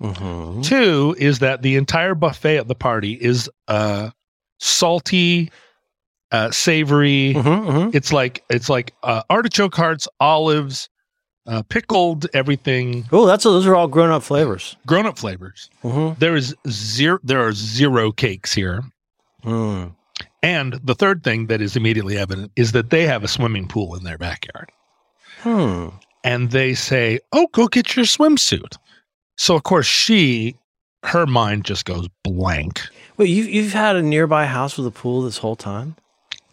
[0.00, 0.60] Mm-hmm.
[0.60, 4.10] Two is that the entire buffet at the party is uh
[4.58, 5.50] salty,
[6.34, 7.90] uh savory, Mm-hmm.
[7.98, 10.88] it's like it's like uh, artichoke hearts, olives,
[11.46, 14.76] uh, pickled everything, Oh, that's those are all grown-up flavors.
[14.86, 15.70] grown up flavors.
[15.82, 16.18] Mm-hmm.
[16.18, 17.18] There is zero.
[17.22, 18.82] There are zero cakes here.
[19.44, 19.94] Mm.
[20.42, 23.94] And the third thing that is immediately evident is that they have a swimming pool
[23.96, 24.70] in their backyard,
[25.42, 25.88] Hmm.
[26.22, 28.76] and they say, "Oh, go get your swimsuit."
[29.36, 30.54] So of course she,
[31.04, 32.80] her mind just goes blank.
[33.16, 35.96] Wait, you've you've had a nearby house with a pool this whole time?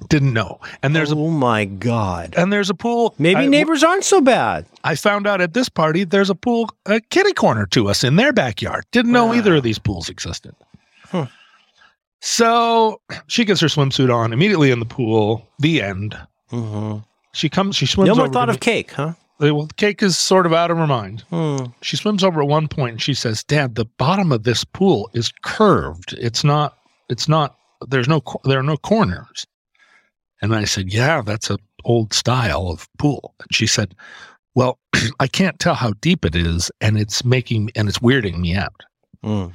[0.09, 0.59] Didn't know.
[0.83, 2.33] And there's a oh my god.
[2.37, 3.13] and there's a pool.
[3.17, 4.65] Maybe I- neighbors aren't so bad.
[4.83, 8.15] I found out at this party there's a pool, a kitty corner to us in
[8.15, 8.85] their backyard.
[8.91, 9.33] Didn't know Wow.
[9.35, 10.55] either of these pools existed.
[11.03, 11.27] Huh.
[12.19, 15.47] So she gets her swimsuit on immediately in the pool.
[15.59, 16.17] The end.
[16.51, 16.99] Mm-hmm.
[17.33, 17.75] She comes.
[17.75, 18.07] She swims.
[18.09, 19.13] No more over thought of cake, huh?
[19.39, 21.21] Well, cake is sort of out of her mind.
[21.31, 21.65] Hmm.
[21.81, 25.09] She swims over at one point and she says, "Dad, the bottom of this pool
[25.13, 26.13] is curved.
[26.19, 26.77] It's not.
[27.09, 27.55] It's not.
[27.87, 28.21] There's no.
[28.43, 29.45] There are no corners."
[30.41, 33.95] And I said, "Yeah, that's a old style of pool." And she said,
[34.55, 34.79] "Well,
[35.19, 38.81] I can't tell how deep it is, and it's making and it's weirding me out."
[39.23, 39.53] Mm.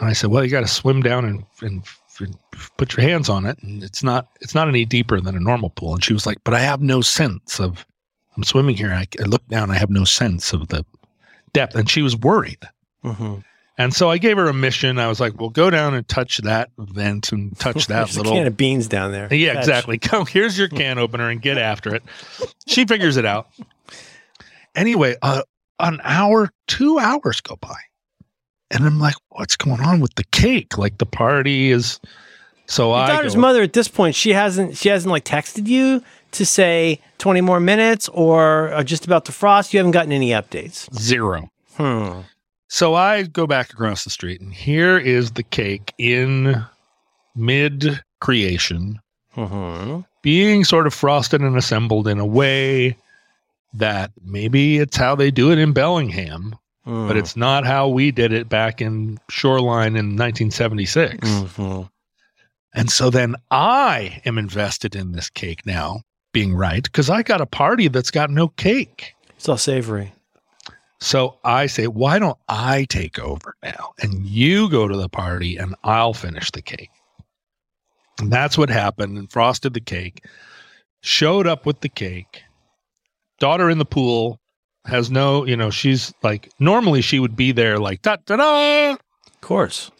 [0.00, 1.84] And I said, "Well, you got to swim down and, and
[2.20, 2.36] and
[2.76, 5.70] put your hands on it, and it's not it's not any deeper than a normal
[5.70, 7.84] pool." And she was like, "But I have no sense of
[8.36, 8.92] I'm swimming here.
[8.92, 10.84] I, I look down, I have no sense of the
[11.52, 12.64] depth." And she was worried.
[13.04, 13.40] Mm-hmm.
[13.80, 14.98] And so I gave her a mission.
[14.98, 18.18] I was like, "Well, go down and touch that vent and touch that There's a
[18.18, 19.32] little." can of beans down there.
[19.32, 19.58] yeah, Fetch.
[19.60, 19.98] exactly.
[20.00, 22.02] Come, here's your can opener and get after it.
[22.66, 23.48] She figures it out.
[24.74, 25.42] Anyway, uh,
[25.78, 27.76] an hour, two hours go by,
[28.70, 30.76] and I'm like, "What's going on with the cake?
[30.76, 32.00] Like the party is."
[32.66, 35.66] So Your I daughter's go, mother at this point, she hasn't she hasn't like texted
[35.68, 39.72] you to say 20 more minutes or uh, just about to frost.
[39.72, 40.92] You haven't gotten any updates.
[40.94, 41.50] zero.
[41.76, 42.20] Hmm.
[42.68, 46.64] So I go back across the street, and here is the cake in
[47.34, 49.00] mid creation,
[49.36, 50.00] Mm-hmm.
[50.22, 52.96] being sort of frosted and assembled in a way
[53.74, 58.32] that maybe it's how they do it in Bellingham, but it's not how we did
[58.32, 61.28] it back in Shoreline in 1976.
[61.28, 61.82] hmm
[62.74, 66.00] And so then I am invested in this cake now,
[66.32, 69.14] being right, because I got a party that's got no cake.
[69.36, 70.12] It's all savory.
[71.00, 75.56] So I say, why don't I take over now and you go to the party
[75.56, 76.90] and I'll finish the cake?
[78.20, 79.16] And that's what happened.
[79.16, 80.24] And frosted the cake,
[81.02, 82.42] showed up with the cake,
[83.38, 84.40] daughter in the pool,
[84.86, 88.92] has no, you know, she's like, normally she would be there like, da da da.
[88.92, 89.90] Of course.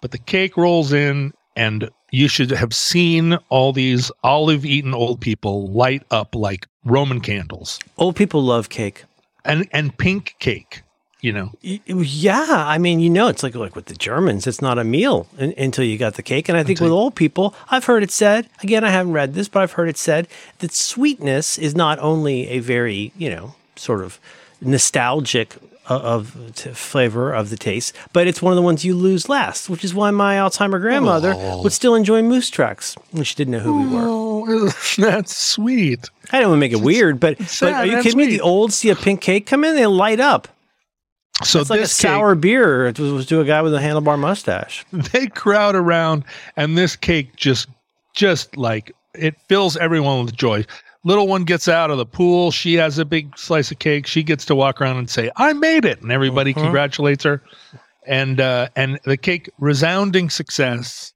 [0.00, 5.20] But the cake rolls in and you should have seen all these olive eaten old
[5.20, 9.04] people light up like Roman candles Old people love cake.
[9.44, 10.82] And, and pink cake,
[11.20, 11.52] you know.
[11.62, 15.26] Yeah, I mean, you know, it's like like with the Germans, it's not a meal
[15.38, 16.48] un- until you got the cake.
[16.48, 18.84] And I think with old people, I've heard it said again.
[18.84, 22.60] I haven't read this, but I've heard it said that sweetness is not only a
[22.60, 24.18] very you know sort of
[24.60, 25.56] nostalgic
[25.88, 29.28] o- of t- flavor of the taste, but it's one of the ones you lose
[29.28, 29.68] last.
[29.68, 31.62] Which is why my Alzheimer grandmother oh.
[31.62, 34.04] would still enjoy moose tracks when she didn't know who we were.
[34.04, 34.68] Oh,
[34.98, 36.08] that's sweet.
[36.32, 38.26] I don't want to make it weird, but, but are you and kidding me?
[38.26, 40.48] The old see a pink cake come in, they light up.
[41.42, 42.86] So It's like a this cake, sour beer.
[42.86, 44.84] It was, was to a guy with a handlebar mustache.
[44.92, 46.24] they crowd around,
[46.56, 47.68] and this cake just,
[48.14, 50.64] just like it fills everyone with joy.
[51.04, 52.50] Little one gets out of the pool.
[52.50, 54.06] She has a big slice of cake.
[54.06, 56.62] She gets to walk around and say, "I made it," and everybody Mhm.
[56.62, 57.42] congratulates her.
[58.06, 61.12] And uh, and the cake resounding success.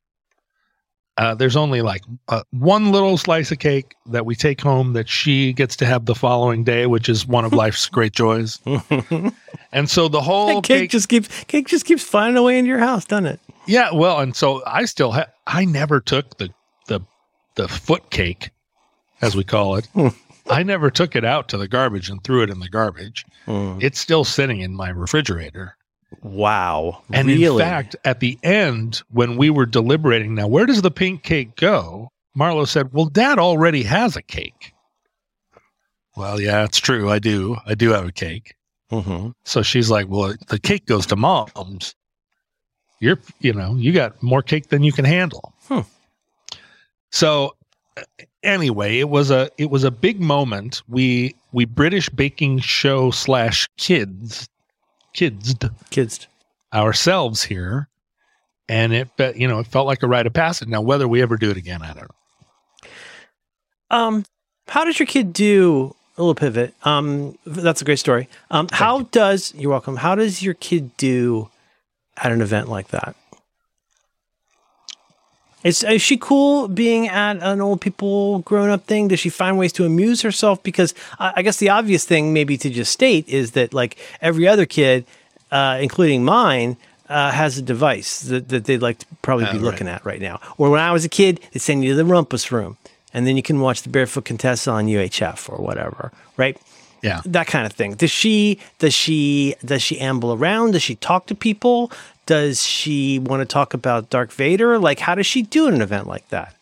[1.17, 5.09] Uh, there's only like uh, one little slice of cake that we take home that
[5.09, 8.59] she gets to have the following day, which is one of life's great joys.
[9.73, 12.69] And so the whole cake, cake just keeps cake just keeps finding a way into
[12.69, 13.41] your house, doesn't it?
[13.67, 15.33] Yeah, well, and so I still have.
[15.49, 16.49] I never took the
[16.87, 17.01] the
[17.57, 18.51] the foot cake,
[19.25, 19.89] as we call it.
[20.51, 23.25] I never took it out to the garbage and threw it in the garbage.
[23.47, 25.77] It's still sitting in my refrigerator.
[26.23, 27.03] Wow.
[27.13, 27.47] And really?
[27.47, 31.57] in fact, at the end, when we were deliberating, now where does the pink cake
[31.57, 32.11] go?
[32.39, 34.75] Marlo said, "Well, Dad already has a cake."
[36.17, 37.11] Well, yeah, it's true.
[37.11, 37.57] I do.
[37.67, 38.55] I do have a cake.
[38.93, 39.33] Mhm.
[39.45, 41.95] So she's like, "Well, the cake goes to mom's.
[43.01, 45.81] You're, you know, you got more cake than you can handle." Hmm.
[47.11, 47.57] So
[48.45, 50.83] anyway, it was a it was a big moment.
[50.89, 54.49] We we British baking show slash kids
[55.15, 55.55] kids
[55.91, 56.27] kids.
[56.73, 57.89] ourselves here,
[58.69, 60.69] and it you know it felt like a rite of passage.
[60.69, 62.89] Now whether we ever do it again, I don't know.
[63.91, 64.25] Um,
[64.69, 65.95] how does your kid do?
[66.17, 66.75] A little pivot.
[66.85, 68.29] Um, that's a great story.
[68.49, 69.97] Um, how does you're welcome.
[69.97, 71.51] How does your kid do
[72.17, 73.17] at an event like that?
[75.65, 79.09] Is, is she cool being at an old people grown up thing?
[79.09, 80.63] Does she find ways to amuse herself?
[80.63, 84.47] Because I, I guess the obvious thing, maybe to just state, is that like every
[84.47, 85.07] other kid,
[85.51, 86.77] uh, including mine,
[87.09, 89.63] uh, has a device that, that they'd like to probably be Oh, right.
[89.63, 90.39] looking at right now.
[90.59, 92.77] Or when I was a kid, they send you to the rumpus room,
[93.13, 96.59] and then you can watch the Barefoot Contessa on UHF or whatever, right?
[97.03, 97.21] Yeah.
[97.27, 97.93] that kind of thing.
[97.97, 100.71] Does she does she does she amble around?
[100.73, 101.93] Does she talk to people?
[102.27, 104.79] Does she want to talk about Darth Vader?
[104.79, 106.57] Like, how does she do an event like that?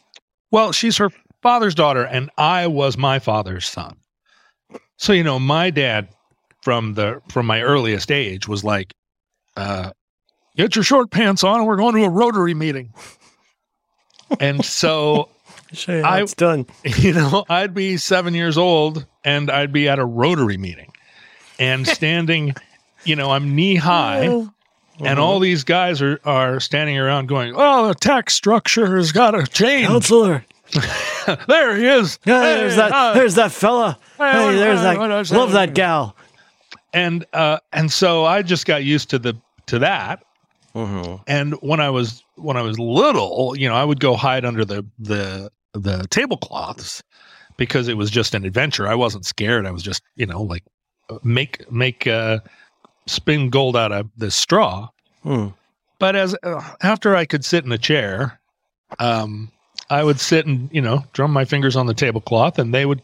[0.50, 3.96] Well, she's her father's daughter, and I was my father's son.
[4.96, 6.08] So you know, my dad
[6.62, 8.92] from the from my earliest age was like,
[9.56, 9.92] uh,
[10.56, 12.92] "Get your short pants on, and we're going to a Rotary meeting."
[14.40, 15.28] and so
[15.72, 16.66] Show you how how it's done.
[16.84, 20.92] you know, I'd be seven years old and I'd be at a Rotary meeting
[21.58, 22.54] and standing,
[23.04, 24.46] you know, I'm knee high.
[25.04, 29.32] And all these guys are, are standing around going, Oh, the tax structure has got
[29.32, 29.86] to change.
[29.88, 30.44] counselor.
[31.48, 32.18] there he is.
[32.24, 32.92] Yeah, Hey, there's that.
[32.92, 33.98] hi." there's that fella.
[34.18, 34.98] Hey, Hey, there's what- that.
[34.98, 35.36] what I?
[35.36, 36.16] Love that gal.
[36.94, 39.36] and uh, and so I just got used to the
[39.66, 40.22] to that.
[40.74, 44.64] And when I was when I was little, you know, I would go hide under
[44.64, 47.02] the the the tablecloths
[47.58, 48.88] because it was just an adventure.
[48.88, 49.66] I wasn't scared.
[49.66, 50.64] I was just you know like
[51.22, 52.38] make make uh,
[53.12, 54.88] spin gold out of the straw.
[55.22, 55.48] Hmm.
[55.98, 58.40] But as uh, after I could sit in a chair,
[58.98, 59.50] um,
[59.88, 63.02] I would sit and you know drum my fingers on the tablecloth, and they would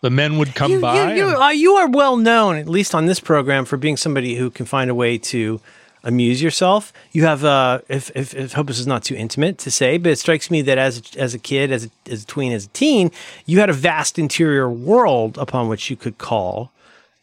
[0.00, 1.12] the men would come you, by.
[1.12, 3.96] You, you, and- uh, you are well known, at least on this program, for being
[3.96, 5.60] somebody who can find a way to
[6.04, 6.92] amuse yourself.
[7.12, 10.10] You have, uh, if, if, if hope this is not too intimate to say, but
[10.10, 12.68] it strikes me that as as a kid, as a, as a tween, as a
[12.70, 13.12] teen,
[13.46, 16.72] you had a vast interior world upon which you could call.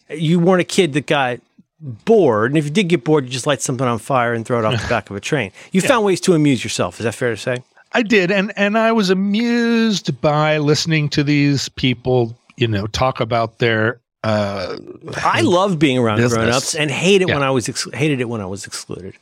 [0.10, 1.39] You weren't a kid that got
[1.82, 4.60] bored, and if you did get bored, you just light something on fire and throw
[4.60, 5.52] it off the back of a train.
[5.72, 7.00] You found ways to amuse yourself.
[7.00, 7.63] Is that fair to say?
[7.94, 13.20] I did, and and I was amused by listening to these people, you know, talk
[13.20, 14.00] about their.
[14.22, 14.78] Uh,
[15.24, 16.34] I love being around Business.
[16.38, 17.36] grown-ups and hate it Yeah.
[17.36, 19.13] when I was ex- hated it when I was excluded.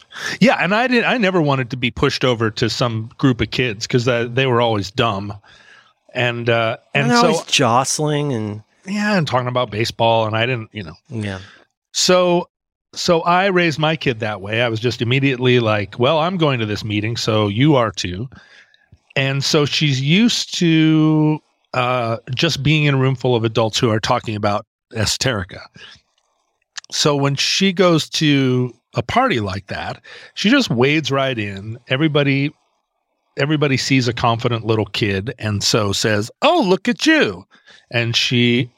[0.41, 1.03] yeah, and I did.
[1.03, 4.59] I never wanted to be pushed over to some group of kids because they were
[4.59, 5.33] always dumb,
[6.15, 10.45] and uh, and, And, so always jostling and yeah, and talking about baseball, and I
[10.47, 11.39] didn't, you know, yeah.
[11.97, 12.47] So
[12.93, 14.61] so I raised my kid that way.
[14.61, 18.29] I was just immediately like, well, I'm going to this meeting, so you are too.
[19.15, 21.39] And so she's used to
[21.73, 25.61] uh, just being in a room full of adults who are talking about esoterica.
[26.91, 30.01] So when she goes to a party like that,
[30.35, 31.77] she just wades right in.
[31.89, 32.53] Everybody
[33.37, 37.45] everybody sees a confident little kid and so says, "Oh, look at you."
[37.91, 38.71] And she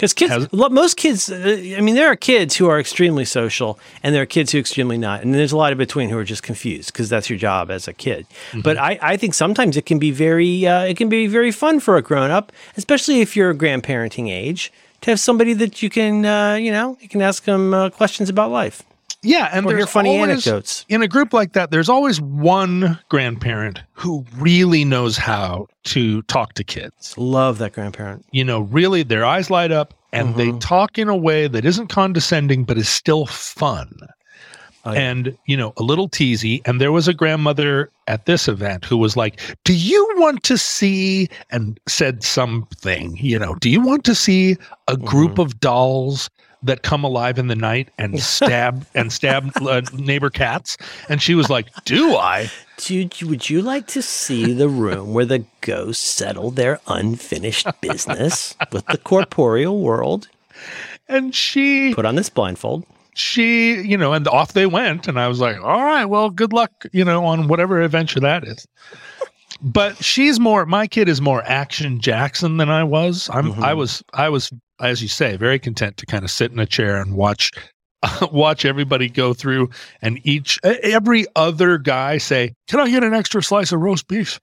[0.00, 3.78] Because kids, Has- most kids, uh, I mean, there are kids who are extremely social,
[4.02, 6.16] and there are kids who are extremely not, and there's a lot in between who
[6.16, 8.26] are just confused because that's your job as a kid.
[8.62, 11.80] But I, I think sometimes it can be very, uh, it can be very fun
[11.80, 15.90] for a grown up, especially if you're a grandparenting age, to have somebody that you
[15.90, 18.82] can, uh, you know, you can ask them uh, questions about life.
[19.22, 20.86] Yeah, and Or there's funny always- anecdotes.
[20.88, 26.54] In a group like that, there's always one grandparent who really knows how to talk
[26.54, 27.14] to kids.
[27.18, 28.24] Love that grandparent.
[28.32, 30.58] You know, really their eyes light up and they Mm-hmm.
[30.58, 33.94] talk in a way that isn't condescending but is still fun.
[34.86, 34.98] Oh, yeah.
[35.10, 38.96] and you know a little teasy and there was a grandmother at this event who
[38.96, 44.04] was like do you want to see and said something you know do you want
[44.04, 44.56] to see
[44.88, 45.40] a group Mm-hmm.
[45.42, 46.30] of dolls
[46.62, 50.76] that come alive in the night and stab and stab uh, neighbor cats
[51.08, 55.26] and she was like do i Dude, would you like to see the room where
[55.26, 60.28] the ghosts settle their unfinished business with the corporeal world?
[61.08, 62.86] and she Put on this blindfold.
[63.14, 65.08] she, you know, and off they went.
[65.08, 68.44] And I was like, all right, well, good luck, you know, on whatever adventure that
[68.44, 68.66] is.
[69.60, 73.28] But she's more, my kid is more action Jackson than I was.
[73.30, 76.58] I'm, I was, I was, as you say, very content to kind of sit in
[76.58, 77.52] a chair and watch,
[78.32, 79.70] watch everybody go through
[80.02, 84.40] and each, every other guy say, can I get an extra slice of roast beef?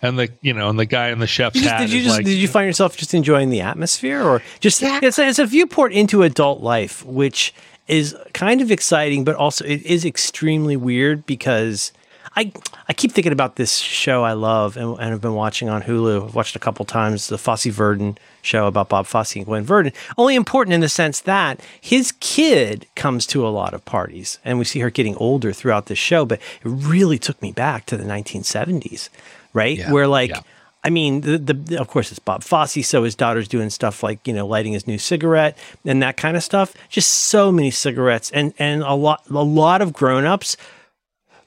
[0.00, 2.02] And the, you know, and the guy in the chef's You just- hat did you
[2.02, 5.38] just like, did you find yourself just enjoying the atmosphere, or just it's, a, it's
[5.40, 7.52] a viewport into adult life, which
[7.88, 11.90] is kind of exciting, but also it is extremely weird because
[12.38, 12.52] I
[12.86, 16.28] I keep thinking about this show I love and, and have been watching on Hulu.
[16.28, 19.92] I've watched a couple times the Fosse Verdon show about Bob Fosse and Gwen Verdon.
[20.16, 24.56] Only important in the sense that his kid comes to a lot of parties, and
[24.56, 26.24] we see her getting older throughout the show.
[26.24, 29.08] But it really took me back to the 1970s,
[29.52, 29.76] right?
[29.76, 30.30] Yeah, Where like.
[30.30, 30.42] yeah.
[30.84, 34.24] I mean, the, the of course it's Bob Fosse, so his daughter's doing stuff like
[34.28, 36.72] you know lighting his new cigarette and that kind of stuff.
[36.88, 40.56] Just so many cigarettes and and a lot a lot of grown-ups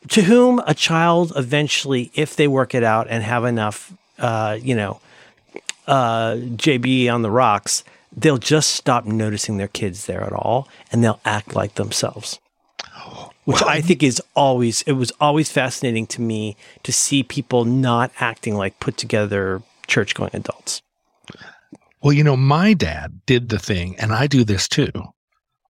[0.10, 4.76] to whom a child eventually, if they work it out and have enough, uh, you
[4.76, 5.00] know,
[5.88, 7.84] uh, JB on the rocks,
[8.16, 12.40] they'll just stop noticing their kids there at all, and they'll act like themselves.
[13.46, 18.12] Which I think is always it was always fascinating to me to see people not
[18.20, 20.84] acting like put together church going adults.
[22.02, 24.92] Well, you know, my dad did the thing, and I do this too.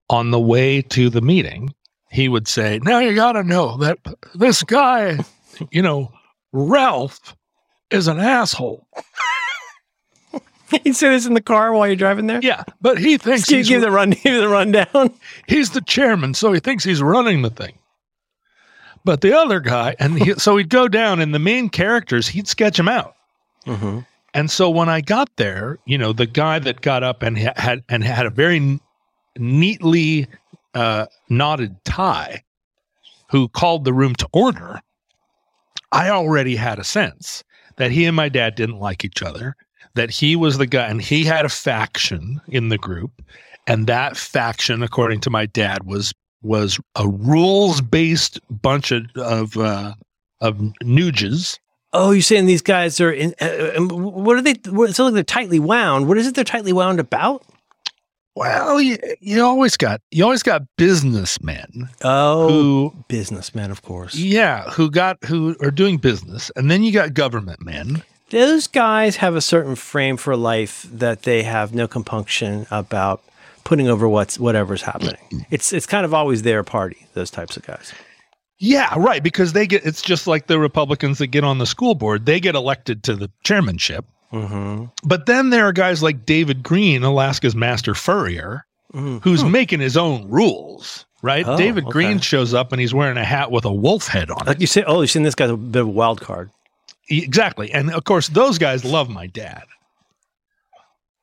[0.09, 1.73] On the way to the meeting,
[2.11, 3.99] he would say, Now you got to know that
[4.35, 5.19] this guy,
[5.71, 6.13] you know,
[6.53, 7.37] Ralph
[7.91, 8.87] is an asshole.
[10.85, 12.41] you say this in the car while you're driving there.
[12.43, 15.15] Yeah, but he thinks Give, he's, give the run, give the rundown.
[15.47, 17.79] he's the chairman, so he thinks he's running the thing.
[19.05, 22.47] But the other guy, and he, so he'd go down, and the main characters, he'd
[22.47, 23.15] sketch them out.
[23.67, 24.01] Mm-hmm.
[24.35, 27.83] And so when I got there, you know, the guy that got up and had
[27.89, 28.79] and had a very
[29.39, 30.29] neatly
[30.75, 32.43] uh, knotted tie,
[33.31, 34.81] who called the room to order,
[35.93, 37.45] I already had a sense
[37.77, 39.57] that he and my dad didn't like each other.
[39.95, 43.11] That he was the guy, and he had a faction in the group,
[43.67, 49.57] and that faction, according to my dad, was was a rules based bunch of of,
[49.57, 49.95] uh,
[50.41, 50.61] of.
[51.93, 53.35] Oh, you're saying these guys are in?
[53.41, 54.53] Uh, uh, what are they?
[54.53, 56.07] It sounds like they're tightly wound.
[56.07, 56.37] What is it?
[56.37, 57.45] They're tightly wound about?
[58.37, 64.15] Well, you, you always got you always got businessmen Oh, who businessmen, of course.
[64.15, 68.03] yeah, who got who are doing business, and then you got government men.
[68.31, 73.23] Those guys have a certain frame for life that they have no compunction about
[73.65, 75.19] putting over what's whatever's happening.
[75.51, 77.07] It's it's kind of always their party.
[77.15, 77.93] Those types of guys.
[78.63, 81.95] Yeah, right, because they get it's just like the Republicans that get on the school
[81.97, 84.05] board, they get elected to the chairmanship.
[84.33, 84.85] Mm-hmm.
[85.05, 90.29] But then there are guys like David Green, Alaska's master furrier, who's making his own
[90.29, 91.47] rules, right?
[91.47, 91.93] Oh, David okay.
[91.93, 94.47] Green shows up and he's wearing a hat with a wolf head on it.
[94.47, 96.51] Like you say, oh, you're saying this guy's a bit of a wild card.
[97.09, 97.73] Exactly.
[97.73, 99.65] And of course, those guys love my dad.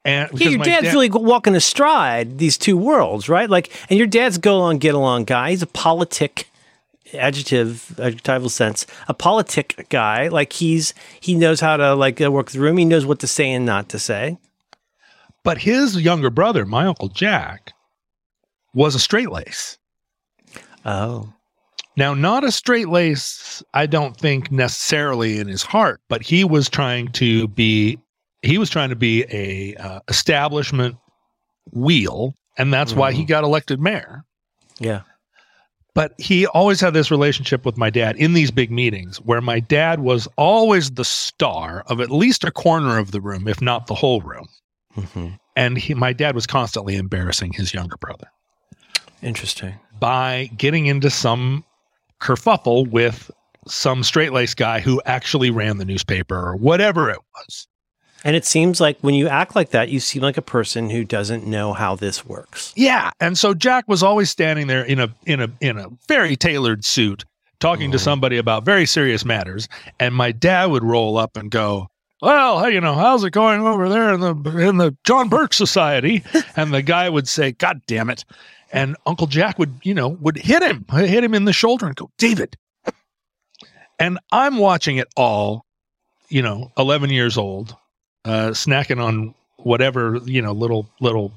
[0.06, 3.50] And Yeah, your dad's dad- really walking astride these two worlds, right?
[3.50, 5.50] Like, and your dad's go along, get along guy.
[5.50, 6.50] He's a politic,
[7.13, 10.28] adjective, adjectival sense, a politic guy.
[10.28, 12.78] Like he's he knows how to like work the room.
[12.78, 14.38] He knows what to say and not to say.
[15.43, 17.72] But his younger brother, my uncle Jack,
[18.74, 19.78] was a straight lace.
[20.86, 21.34] Oh,
[21.96, 26.70] Now, not a straight lace, I don't think necessarily in his heart, but he was
[26.70, 27.98] trying to be
[28.41, 30.96] he was trying to be a uh, establishment
[31.72, 34.24] wheel, and that's why he got elected mayor.
[34.80, 35.02] yeah.
[35.97, 39.60] But he always had this relationship with my dad in these big meetings where my
[39.60, 43.87] dad was always the star of at least a corner of the room, if not
[43.87, 44.48] the whole room.
[44.93, 48.27] hmm And he, my dad was constantly embarrassing his younger brother.
[49.23, 49.73] Interesting.
[50.00, 51.63] by getting into some
[52.21, 53.31] kerfuffle with
[53.67, 57.67] some straight laced guy who actually ran the newspaper or whatever it was.
[58.24, 61.04] And it seems like when you act like that, you seem like a person who
[61.04, 62.74] doesn't know how this works.
[62.76, 66.36] Yeah, and so Jack was always standing there in a in a in a very
[66.36, 67.26] tailored suit
[67.60, 68.04] talking to mm-hmm.
[68.04, 69.68] somebody about very serious matters
[70.00, 71.88] and my dad would roll up and go
[72.22, 75.56] well, hey, you know, how's it going over there in the in the John Birch
[75.56, 76.24] Society?
[76.56, 78.26] And the guy would say, "God damn it!"
[78.72, 81.96] and Uncle Jack would, you know, would hit him, hit him in the shoulder and
[81.96, 82.58] go, David.
[84.00, 85.65] And I'm watching it all,
[86.30, 87.76] you know, 11 years old,
[88.28, 91.32] uh, snacking on whatever, you know, little, little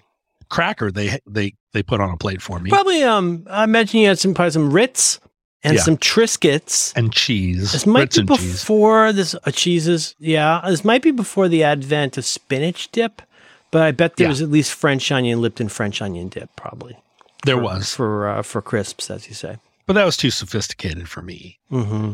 [0.48, 2.70] cracker they, they, they put on a plate for me.
[2.70, 5.20] Probably, um, I imagine you had some, probably some Ritz
[5.62, 5.82] and Yeah.
[5.82, 6.92] some Triscuits.
[6.96, 7.72] and cheese.
[7.72, 8.52] This might Ritz be and cheese.
[8.60, 10.14] before this uh, cheeses.
[10.18, 13.22] Yeah, this might be before the advent of spinach dip,
[13.70, 14.30] but I bet there Yeah.
[14.30, 16.96] was at least French onion, Lipton French onion dip, probably.
[17.44, 19.56] There for- was, for uh, for crisps, as you say.
[19.86, 21.58] but that was too sophisticated for me.
[21.70, 22.12] Mm-hmm.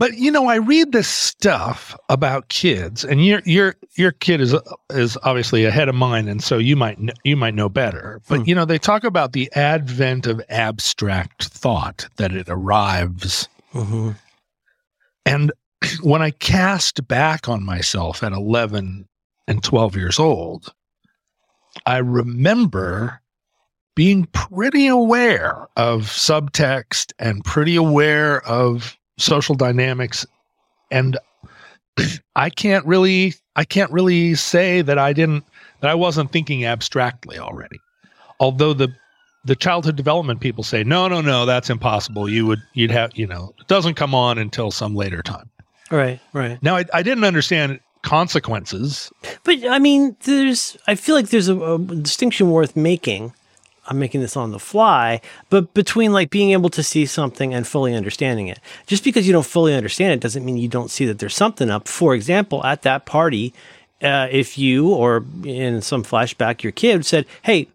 [0.00, 4.54] But you know, I read this stuff about kids, and your your your kid is
[4.88, 8.22] is obviously ahead of mine, and so you might kn- you might know better.
[8.26, 8.44] But Hmm.
[8.46, 14.12] you know, they talk about the advent of abstract thought that it arrives, Mm-hmm.
[15.26, 15.52] and
[16.02, 19.06] when I cast back on myself at eleven
[19.46, 20.72] and twelve years old,
[21.84, 23.20] I remember
[23.94, 30.26] being pretty aware of subtext and pretty aware of social dynamics
[30.90, 31.18] and
[32.36, 35.44] i can't really i can't really say that i didn't
[35.80, 37.78] that i wasn't thinking abstractly already
[38.40, 38.88] although the
[39.44, 43.26] the childhood development people say no no no that's impossible you would you'd have you
[43.26, 45.48] know it doesn't come on until some later time
[45.90, 46.62] Right, right.
[46.62, 49.12] now i, I didn't understand consequences
[49.44, 50.76] But I mean, there's.
[50.86, 53.34] I feel like there's a, a distinction worth making.
[53.90, 55.20] I'm making this on the fly,
[55.50, 58.60] but between like being able to see something and fully understanding it.
[58.86, 61.68] Just because you don't fully understand it doesn't mean you don't see that there's something
[61.68, 61.88] up.
[61.88, 63.52] For example, at that party,
[64.00, 67.66] uh, if you or in some flashback your kid said, "Hey,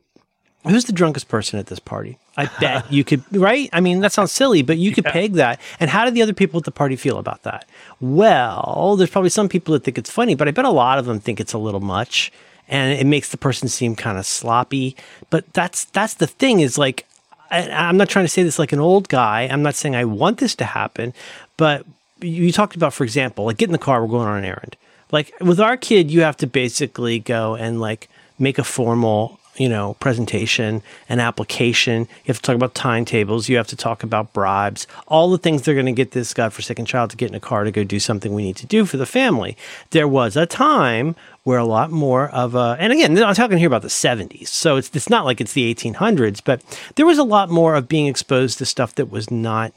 [0.63, 3.69] who's the drunkest person at this party?" I bet you could, right?
[3.73, 5.59] I mean, that sounds silly, but you could peg that.
[5.81, 7.67] And how did the other people at the party feel about that?
[7.99, 11.05] Well, there's probably some people that think it's funny, but I bet a lot of
[11.05, 12.31] them think it's a little much
[12.67, 14.95] and it makes the person seem kind of sloppy.
[15.29, 17.05] But that's that's the thing is like
[17.51, 19.43] I, I'm not trying to say this like an old guy.
[19.43, 21.13] I'm not saying I want this to happen,
[21.57, 21.85] but
[22.21, 24.75] you talked about, for example, like get in the car, we're going on an errand.
[25.11, 28.09] Like with our kid, you have to basically go and like
[28.39, 32.01] make a formal, you know, presentation, and application.
[32.01, 33.47] You have to talk about timetables.
[33.49, 36.85] You have to talk about bribes, all the things they're going to get this godforsaken
[36.85, 38.97] child to get in a car to go do something we need to do for
[38.97, 39.55] the family.
[39.91, 43.67] There was a time where a lot more of a, and again, I'm talking here
[43.67, 44.47] about the 70s.
[44.47, 46.61] So it's, it's not like it's the 1800s, but
[46.95, 49.71] there was a lot more of being exposed to stuff that was not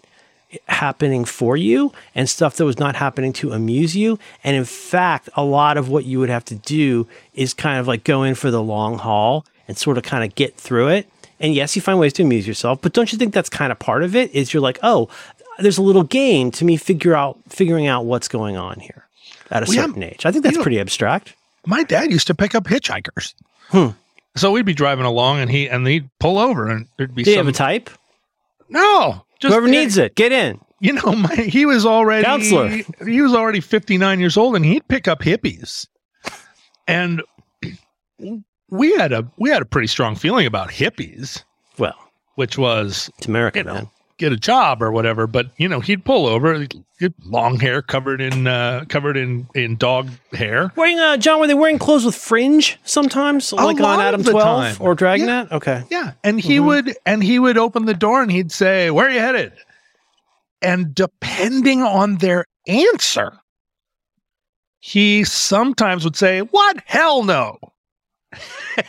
[0.66, 4.18] happening for you and stuff that was not happening to amuse you.
[4.42, 7.86] And in fact, a lot of what you would have to do is kind of
[7.86, 11.08] like go in for the long haul and sort of kind of get through it.
[11.40, 13.78] And yes, you find ways to amuse yourself, but don't you think that's kind of
[13.78, 14.34] part of it?
[14.34, 15.08] Is you're like, oh,
[15.60, 19.06] there's a little game to me figure out figuring out what's going on here
[19.50, 20.26] at a Well, yeah, certain age.
[20.26, 21.34] I think that's you know- pretty abstract.
[21.66, 23.34] my dad used to pick up hitchhikers
[23.70, 23.88] Hmm.
[24.36, 27.30] so we'd be driving along and he and he'd pull over and there'd be Do
[27.30, 27.90] you some have a type?
[28.68, 30.58] no just Whoever needs it, get in.
[30.80, 32.68] you know, my, he was already Counselor.
[33.06, 35.86] He was already fifty nine years old, and he'd pick up hippies,
[36.86, 37.22] and
[38.70, 41.42] we had a we had a pretty strong feeling about hippies,
[41.78, 41.96] Well,
[42.36, 43.74] which was it's America, You know.
[43.74, 43.90] man.
[44.18, 45.26] get a job or whatever.
[45.26, 46.66] But you know, he'd pull over,
[46.98, 50.72] he'd long hair covered in uh, covered in in dog hair.
[50.76, 54.22] Wearing uh, John, were they wearing clothes with fringe sometimes, like lot on of Adam
[54.22, 54.76] the Twelve time.
[54.80, 55.50] or Dragnet?
[55.52, 56.64] Okay, Yeah, and he Mhm.
[56.66, 59.52] would and he would open the door and he'd say, "Where are you headed?"
[60.60, 63.38] And depending on their answer,
[64.80, 66.82] he sometimes would say, "What?
[66.86, 67.58] Hell no!"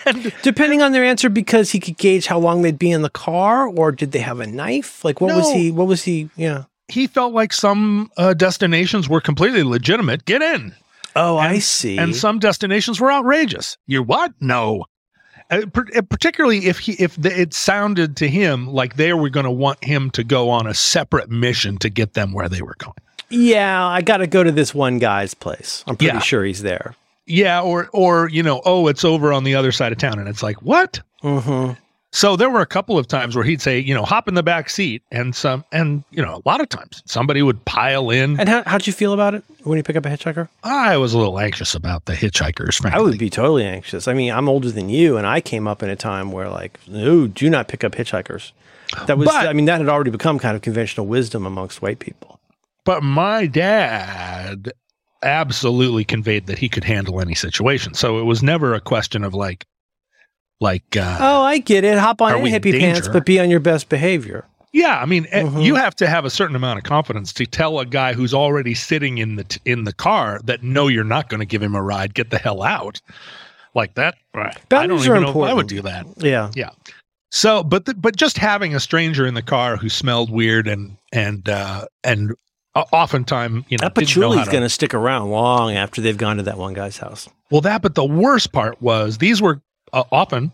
[0.06, 3.10] And depending on their answer, because he could gauge how long they'd be in the
[3.10, 5.04] car, or did they have a knife?
[5.06, 5.72] Like, what was he?
[5.72, 6.30] What was he?
[6.36, 6.64] Yeah.
[6.88, 10.26] he felt like some uh, destinations were completely legitimate.
[10.26, 10.74] Get in.
[11.16, 11.98] Oh, I see.
[11.98, 13.78] and some destinations were outrageous.
[13.88, 14.34] You're what?
[14.40, 14.86] No.
[15.52, 19.30] Uh, par- uh, particularly if he if the, it sounded to him like they were
[19.30, 22.62] going to want him to go on a separate mission to get them where they
[22.62, 22.94] were going.
[23.30, 25.84] yeah, I got to go to this one guy's place.
[25.88, 26.20] I'm pretty Yeah.
[26.20, 26.94] sure he's there.
[27.30, 30.28] Yeah, or or you know, oh, it's over on the other side of town, and
[30.28, 31.00] it's like what?
[31.24, 31.74] Mm-hmm.
[32.12, 34.42] So there were a couple of times where he'd say, you know, hop in the
[34.42, 38.40] back seat, and some, and you know, a lot of times somebody would pile in.
[38.40, 40.50] And how, how'd you feel about it when you pick up a hitchhiker?
[40.64, 43.00] I was a little anxious about the hitchhikers, frankly.
[43.00, 44.08] I would be totally anxious.
[44.08, 46.80] I mean, I'm older than you, and I came up in a time where, like,
[46.88, 48.54] no, do not pick up hitchhikers.
[49.06, 52.00] That was, But- I mean, that had already become kind of conventional wisdom amongst white
[52.00, 52.40] people.
[52.86, 54.72] But my dad
[55.24, 57.94] absolutely conveyed that he could handle any situation.
[57.94, 59.66] So it was never a question of like,
[60.62, 61.98] like, uh, Oh, I get it.
[61.98, 64.46] Hop on Are in we in hippie pants, but be on your best behavior.
[64.74, 65.00] yeah.
[65.02, 65.64] I mean, eh, Mhm.
[65.64, 68.74] you have to have a certain amount of confidence to tell a guy who's already
[68.76, 71.76] sitting in the t- in the car that no, you're not going to give him
[71.76, 72.14] a ride.
[72.14, 73.02] Get the hell out.
[73.76, 74.16] Like that.
[74.34, 74.56] Right.
[74.72, 76.06] I don't even are know if I would do that.
[76.18, 76.52] Yeah.
[76.56, 76.72] Yeah.
[77.32, 80.98] So, but the, but just having a stranger in the car who smelled weird and
[81.14, 82.34] and uh, and
[82.76, 86.58] oftentimes you know That patchouli's going to stick around long after they've gone to that
[86.58, 87.28] one guy's house.
[87.52, 89.62] Well, that, but the worst part was these were
[89.92, 90.52] uh, often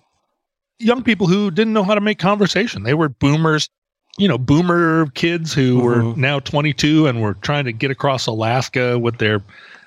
[0.79, 2.83] young people who didn't know how to make conversation.
[2.83, 3.69] They were boomers,
[4.17, 6.17] you know, boomer kids who were Mhm.
[6.17, 9.41] now 22 and were trying to get across Alaska with their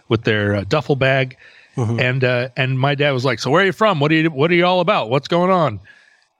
[0.08, 1.36] with their uh, duffel bag.
[1.76, 2.00] Mhm.
[2.00, 4.00] And uh, and my dad was like, "So where are you from?
[4.00, 5.08] What are you What are you all about?
[5.10, 5.80] What's going on?"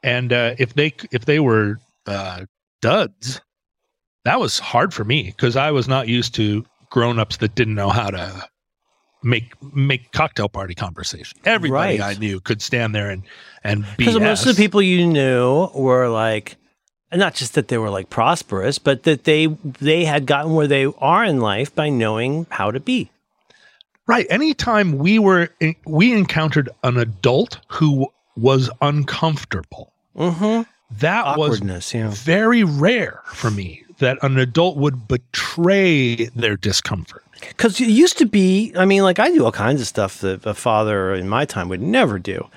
[0.02, 2.44] And uh, if they if they were uh,
[2.82, 3.40] duds,
[4.28, 7.74] that was hard for me because I was not used to grown ups that didn't
[7.74, 8.46] know how to
[9.22, 11.38] make make cocktail party conversation.
[11.46, 12.16] Everybody Right.
[12.16, 13.22] I knew could stand there and
[13.64, 16.56] and Because most of the people you knew were like,
[17.10, 20.84] not just that they were like prosperous, but that they they had gotten where they
[20.98, 23.10] are in life by knowing how to be.
[24.06, 24.26] Right.
[24.28, 25.48] Anytime we were
[25.86, 30.62] we encountered an adult who was uncomfortable, Mm-hmm.
[30.98, 32.10] that was yeah.
[32.10, 37.24] very rare for me that an adult would betray their discomfort.
[37.40, 40.44] Because it used to be, I mean, like I do all kinds of stuff that
[40.44, 42.48] a father in my time would never do.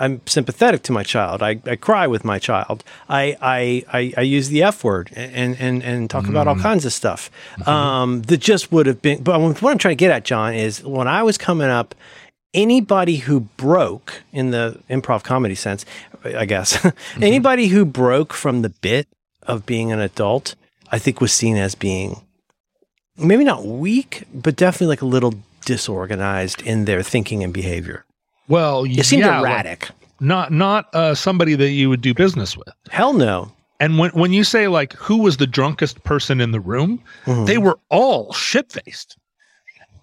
[0.00, 1.42] I'm sympathetic to my child.
[1.42, 2.82] I, I cry with my child.
[3.10, 6.62] I, I, I, I use the F word and, and, and talk about all mm.
[6.62, 7.68] kinds of stuff mm-hmm.
[7.68, 9.22] um, that just would have been.
[9.22, 11.94] But what I'm trying to get at, John, is when I was coming up,
[12.54, 15.84] anybody who broke in the improv comedy sense,
[16.24, 17.22] I guess, mm-hmm.
[17.22, 19.06] anybody who broke from the bit
[19.42, 20.54] of being an adult,
[20.92, 22.20] I think was seen as being
[23.16, 25.34] maybe not weak, but definitely like a little
[25.64, 28.04] disorganized in their thinking and behavior.
[28.48, 29.88] Well, It seemed yeah, like, erratic.
[30.20, 32.68] not not uh, somebody that you would do business with.
[32.90, 33.52] Hell no.
[33.78, 37.46] And when when you say like who was the drunkest person in the room, Mhm.
[37.46, 39.16] they were all shit faced.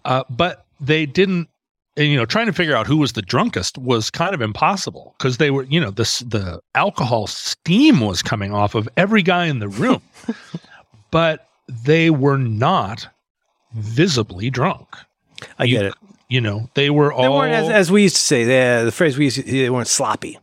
[0.06, 1.50] Uh, but they didn't.
[1.98, 5.16] And, you know, trying to figure out who was the drunkest was kind of impossible
[5.18, 9.48] because they were, you know, this the alcohol steam was coming off of every guy
[9.48, 10.00] in the room,
[11.12, 13.08] but they were not
[13.74, 14.88] visibly drunk.
[15.60, 15.94] I You- get it.
[16.30, 18.92] You know, they were They all weren't, as, as we used to say, the, the
[18.92, 20.38] phrase we used to, they weren't sloppy.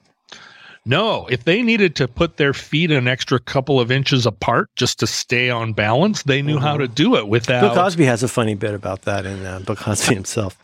[0.86, 4.98] No, if they needed to put their feet an extra couple of inches apart just
[5.00, 7.60] to stay on balance, they knew how to do it without.
[7.60, 7.84] Bill without.
[7.84, 10.58] Cosby has a funny bit about that in uh, Bill Cosby himself.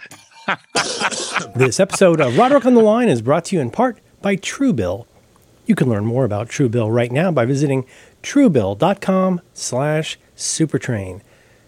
[1.55, 5.07] this episode of Roderick on the Line is brought to you in part by Truebill.
[5.66, 7.86] You can learn more about Truebill right now by visiting
[8.22, 11.20] truebill.com slash supertrain.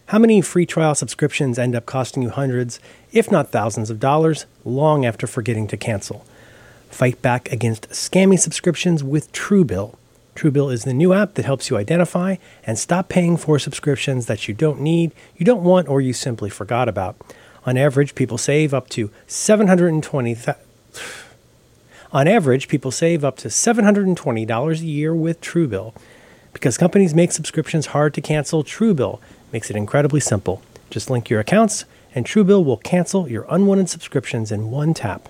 [0.07, 2.81] How many free trial subscriptions end up costing you hundreds,
[3.13, 6.27] if not thousands of dollars, long after forgetting to cancel?
[6.91, 9.97] Fight back against scammy subscriptions with Truebill.
[10.35, 14.49] Truebill is the new app that helps you identify and stop paying for subscriptions that
[14.49, 17.17] you don't need, you don't want, or you simply forgot about.
[17.65, 20.57] On average, people save up to 720 th-
[22.13, 25.95] On average, people save up to $720 a year with Truebill.
[26.53, 29.21] Because companies make subscriptions hard to cancel, Truebill
[29.53, 30.63] makes it incredibly simple.
[30.91, 31.85] Just link your accounts,
[32.15, 35.29] and Truebill will cancel your unwanted subscriptions in one tap.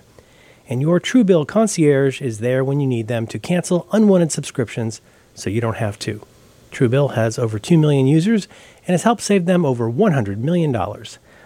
[0.67, 5.01] And your Truebill concierge is there when you need them to cancel unwanted subscriptions
[5.33, 6.25] so you don't have to.
[6.71, 8.47] Truebill has over 2 million users
[8.85, 10.71] and has helped save them over $100 million.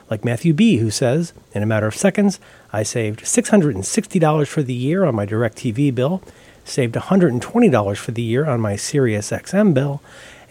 [0.10, 2.40] Like Matthew B., who says, In a matter of seconds,
[2.72, 6.24] I saved $660 for the year on my DirecTV bill,
[6.68, 10.02] saved $120 for the year on my Sirius XM bill,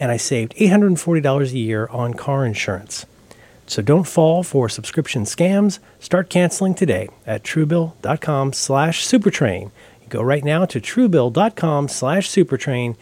[0.00, 3.06] and I saved $840 a year on car insurance.
[3.66, 5.78] So don't fall for subscription scams.
[5.98, 9.70] Start canceling today at truebill.com slash supertrain.
[10.08, 12.96] Go right now to truebill.com slash supertrain.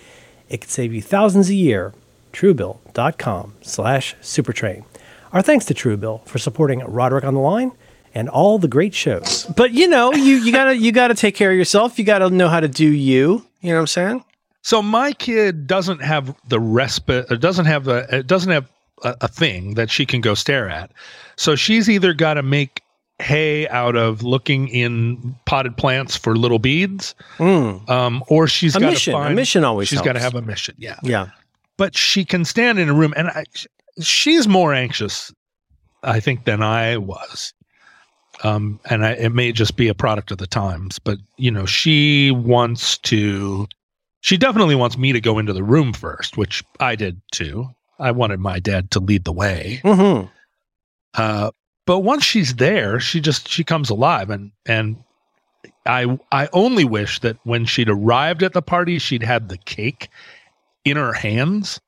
[0.48, 1.92] It could save you thousands a year.
[2.32, 4.84] truebill.com slash supertrain.
[5.32, 7.72] Our thanks to Truebill for supporting Roderick on the Line
[8.14, 9.44] and all the great shows.
[9.56, 11.98] But you know, you, you gotta you gotta take care of yourself.
[11.98, 13.44] You gotta know how to do you.
[13.60, 14.24] You know what I'm saying?
[14.62, 17.30] so my kid doesn't have the respite.
[17.30, 18.06] It doesn't have a.
[18.18, 18.66] It doesn't have
[19.02, 20.90] a, a thing that she can go stare at.
[21.36, 22.80] So she's either got to make
[23.20, 28.86] hay out of looking in potted plants for little beads, um, or she's A got
[28.86, 29.14] to mission.
[29.14, 30.74] A mission always She's got to have a mission.
[30.78, 30.98] Yeah.
[31.02, 31.28] Yeah.
[31.76, 33.44] but she can stand in a room and I,
[34.00, 35.32] she's more anxious
[36.02, 37.52] i think than i was
[38.44, 41.66] um and I, it may just be a product of the times but you know
[41.66, 43.66] she wants to
[44.20, 47.68] she definitely wants me to go into the room first which i did too
[47.98, 50.26] i wanted my dad to lead the way Mm-hmm.
[51.14, 51.50] uh
[51.86, 54.96] but once she's there she just she comes alive and and
[55.86, 60.08] i i only wish that when she'd arrived at the party she'd had the cake
[60.84, 61.80] in her hands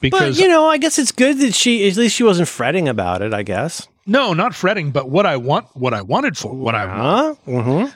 [0.00, 2.88] because But you know, I guess it's good that she at least she wasn't fretting
[2.88, 3.34] about it.
[3.34, 3.86] I guess.
[4.06, 7.34] No not fretting but what i want what i wanted for what i Huh?
[7.46, 7.90] Mm-hmm.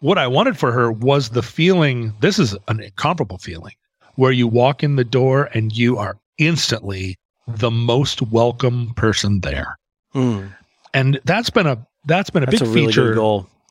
[0.00, 2.12] what I wanted for her was the feeling.
[2.20, 3.72] This is an incomparable feeling
[4.16, 7.16] where you walk in the door and you are instantly
[7.48, 9.78] the most welcome person there.
[10.14, 10.52] Mm,
[10.92, 13.14] And that's been a that's been a that's big a really feature.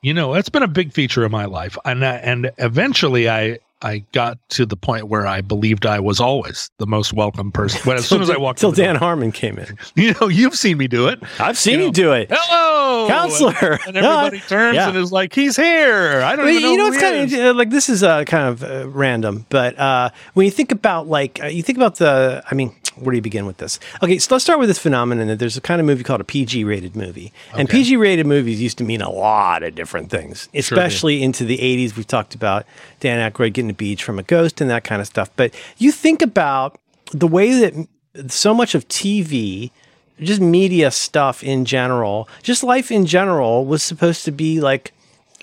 [0.01, 1.77] You know, that's been a big feature of my life.
[1.85, 6.19] And I, and eventually I I got to the point where I believed I was
[6.19, 7.81] always the most welcome person.
[7.86, 9.77] But as soon as I walked till in the door- Dan Harmon came in.
[9.95, 11.21] you know, you've seen me do it.
[11.39, 13.79] I've seen You you, do it, Hello, counselor.
[13.86, 14.88] And everybody No, I- turns yeah.
[14.89, 16.71] and is like, "He's here." I don't Well, know.
[16.71, 20.09] you know, it's kind of like this is uh, kind of uh, random, but uh,
[20.34, 23.21] when you think about like uh, you think about the, I mean, where do you
[23.21, 23.79] begin with this?
[24.01, 26.25] Okay, so let's start with this phenomenon that there's a kind of movie called a
[26.25, 30.49] PG rated movie, and PG rated movies used to mean a lot of different things,
[30.53, 31.95] especially into the 80s.
[31.95, 32.65] We've talked about
[32.99, 35.91] Dan Aykroyd getting a beach from a ghost and that kind of stuff, but you
[35.91, 36.79] think about
[37.11, 37.87] the way that
[38.31, 39.71] so much of TV
[40.19, 44.93] just media stuff in general, just life in general was supposed to be like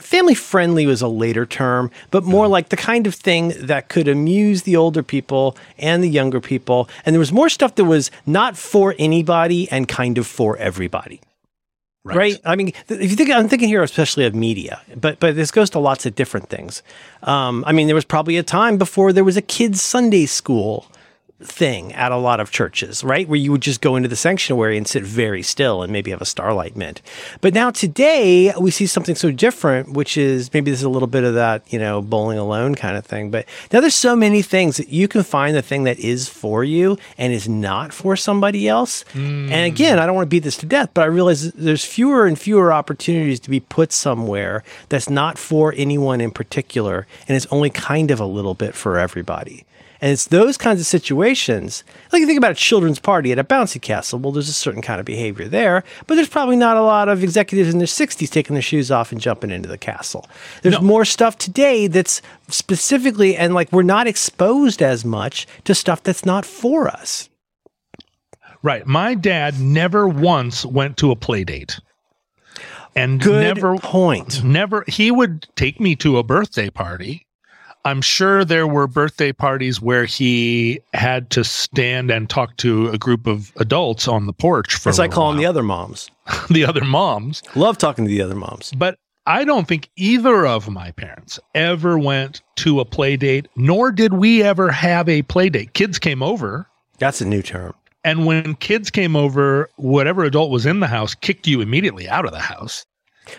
[0.00, 4.08] family friendly was a later term, but more like the kind of thing that could
[4.08, 6.88] amuse the older people and the younger people.
[7.04, 11.20] And there was more stuff that was not for anybody and kind of for everybody.
[12.02, 12.16] Right.
[12.16, 12.40] right?
[12.46, 15.68] I mean, if you think, I'm thinking here especially of media, but but this goes
[15.70, 16.82] to lots of different things.
[17.24, 20.86] Um, I mean, there was probably a time before there was a kids' Sunday school
[21.42, 23.28] thing at a lot of churches, right?
[23.28, 26.20] Where you would just go into the sanctuary and sit very still and maybe have
[26.20, 27.02] a starlight mint.
[27.40, 31.24] But now today we see something so different, which is maybe there's a little bit
[31.24, 33.30] of that, you know, bowling alone kind of thing.
[33.30, 36.64] But now there's so many things that you can find the thing that is for
[36.64, 39.02] you and is not for somebody else.
[39.12, 39.50] Hmm.
[39.52, 42.26] And again, I don't want to beat this to death, but I realize there's fewer
[42.26, 47.46] and fewer opportunities to be put somewhere that's not for anyone in particular and it's
[47.50, 49.64] only kind of a little bit for everybody.
[50.00, 53.44] And it's those kinds of situations, like you think about a children's party at a
[53.44, 54.18] bouncy castle.
[54.18, 57.22] Well, there's a certain kind of behavior there, but there's probably not a lot of
[57.22, 60.26] executives in their 60s taking their shoes off and jumping into the castle.
[60.62, 66.02] There's more stuff today that's specifically, and like we're not exposed as much to stuff
[66.02, 67.28] that's not for us.
[68.62, 68.86] Right.
[68.86, 71.80] My dad never once went to a play date.
[72.96, 74.42] And Good never point.
[74.42, 77.26] never he would take me to a birthday party.
[77.84, 82.98] I'm sure there were birthday parties where he had to stand and talk to a
[82.98, 86.10] group of adults on the porch for As I call them the other moms.
[86.50, 87.42] the other moms.
[87.54, 88.72] Love talking to the other moms.
[88.76, 93.92] But I don't think either of my parents ever went to a play date, nor
[93.92, 95.72] did we ever have a play date.
[95.74, 96.66] Kids came over,
[96.98, 97.74] That's a new term.
[98.04, 102.24] and when kids came over, whatever adult was in the house kicked you immediately out
[102.26, 102.84] of the house.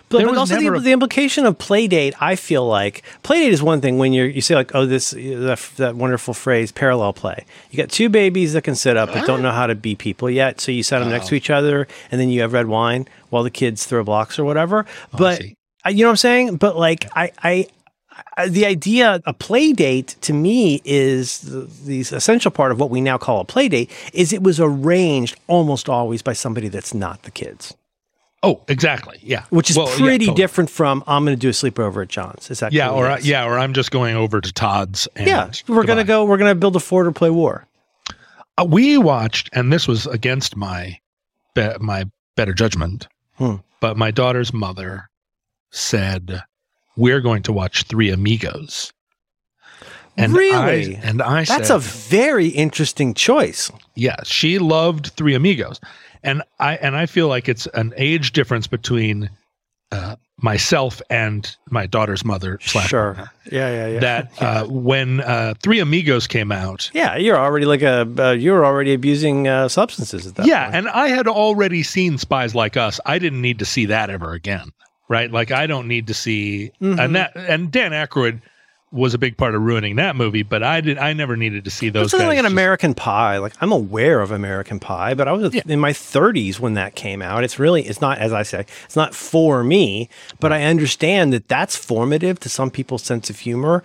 [0.09, 3.03] But, There but was also the, a- the implication of play date, I feel like
[3.23, 6.33] play date is one thing when you're you say like oh this that, that wonderful
[6.33, 7.45] phrase parallel play.
[7.69, 10.29] You got two babies that can sit up but don't know how to be people
[10.29, 13.07] yet, so you set them next to each other and then you have red wine
[13.29, 14.85] while the kids throw blocks or whatever.
[15.13, 15.55] Oh, but see.
[15.83, 16.55] I, you know what I'm saying?
[16.57, 17.51] But like I I.
[17.51, 17.67] I-
[18.47, 23.01] The idea, a play date to me is the, the essential part of what we
[23.01, 23.89] now call a play date.
[24.13, 27.73] Is it was arranged almost always by somebody that's not the kids
[28.43, 29.19] Oh, exactly.
[29.21, 29.43] Yeah.
[29.51, 30.35] which is Well, yeah, pretty totally.
[30.41, 32.49] different from I'm going to do a sleepover at John's.
[32.49, 35.07] Is that Yeah, or I, yeah, or I'm just going over to Todd's.
[35.15, 35.51] And yeah.
[35.67, 36.25] We're gonna go.
[36.25, 37.67] We're gonna build a fort or play war.
[38.57, 40.97] Uh, we watched, and this was against my
[41.53, 43.55] be- my better judgment, Hmm.
[43.79, 45.09] but my daughter's mother
[45.69, 46.41] said
[46.97, 48.91] we're going to watch Three Amigos.
[50.17, 50.97] And Really?
[50.97, 53.71] I, and I That's said, a very interesting choice.
[53.95, 55.79] yeah, she loved Three Amigos,
[56.23, 59.29] and I and I feel like it's an age difference between
[59.91, 63.13] uh, myself and my daughter's mother slash Sure.
[63.15, 63.31] partner.
[63.51, 63.99] Yeah, yeah, yeah.
[63.99, 68.07] That uh, when uh, Three Amigos came out, yeah, you're already like a.
[68.17, 70.45] Uh, you're already abusing uh, substances at that.
[70.47, 70.75] yeah, point.
[70.77, 72.99] and I had already seen Spies Like Us.
[73.05, 74.71] I didn't need to see that ever again,
[75.09, 75.29] right?
[75.31, 76.99] Like I don't need to see Mhm.
[77.03, 78.41] and that and Dan Aykroyd
[78.91, 81.71] was a big part of ruining that movie, but I did I never needed to
[81.71, 83.37] see those something like an just- American Pie.
[83.37, 85.61] Like I'm aware of American Pie, but I was Yeah.
[85.65, 87.43] in my 30s when that came out.
[87.43, 91.47] It's really, it's not as I say, it's not for me, but I understand that
[91.47, 93.81] that's formative to some people's sense of humor.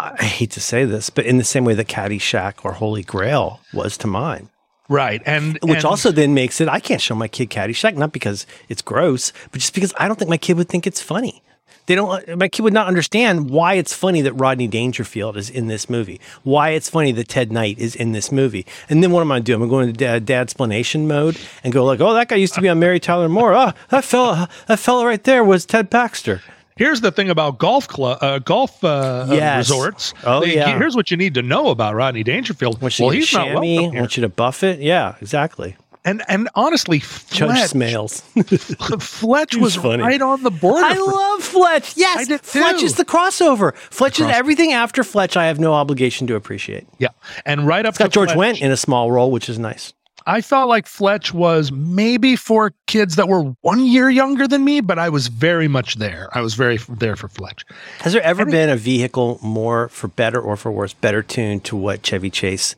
[0.00, 3.60] I hate to say this, but in the same way that Caddyshack or Holy Grail
[3.72, 4.48] was to mine.
[4.88, 8.10] right, and Which and- also then makes it I can't show my kid Caddyshack not
[8.10, 11.42] because it's gross, but just because I don't think my kid would think it's funny.
[11.86, 12.36] They don't.
[12.38, 16.20] My kid would not understand why it's funny that Rodney Dangerfield is in this movie.
[16.44, 18.64] Why it's funny that Ted Knight is in this movie.
[18.88, 19.60] And then what am I doing?
[19.62, 22.60] I'm going to dad, dad explanation mode and go like, "Oh, that guy used to
[22.60, 23.54] be on Mary Tyler Moore.
[23.54, 26.42] Oh, that fella, that fella right there was Ted Baxter."
[26.76, 29.68] Here's the thing about golf club, uh, golf uh, uh, Yes.
[29.68, 30.14] resorts.
[30.24, 30.78] Oh, They- yeah.
[30.78, 32.80] Here's what you need to know about Rodney Dangerfield.
[32.80, 33.92] Want you well, to he's not welcome here.
[34.00, 34.80] Want you to buff it?
[34.80, 35.76] Yeah, exactly.
[36.04, 39.02] And and honestly, Judge Fletch, Smails.
[39.02, 40.02] Fletch was funny.
[40.02, 40.84] right on the border.
[40.86, 41.96] I for- love Fletch.
[41.96, 43.74] Yes, Fletch is the crossover.
[43.76, 45.36] Fletch is cross- everything after Fletch.
[45.36, 46.86] I have no obligation to appreciate.
[46.98, 47.08] yeah,
[47.44, 49.58] and right up It's got to George Fletch, Wendt in a small role, which is
[49.58, 49.92] nice.
[50.26, 54.80] I felt like Fletch was maybe for kids that were one year younger than me,
[54.82, 56.28] but I was very much there.
[56.32, 57.64] I was very there for Fletch.
[58.00, 61.22] Has there ever And it- been a vehicle more, for better or for worse, better
[61.22, 62.76] tuned to what Chevy Chase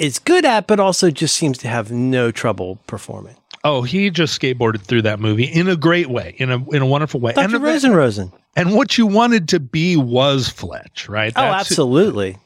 [0.00, 3.36] is good at, but also just seems to have no trouble performing?
[3.62, 6.86] Oh, he just skateboarded through that movie in a great way, in a in a
[6.86, 7.32] wonderful way.
[7.34, 7.56] Dr.
[7.56, 8.32] And, Rosen Rosen.
[8.56, 11.32] and what you wanted to be was Fletch, right?
[11.36, 12.38] Oh, That's- absolutely.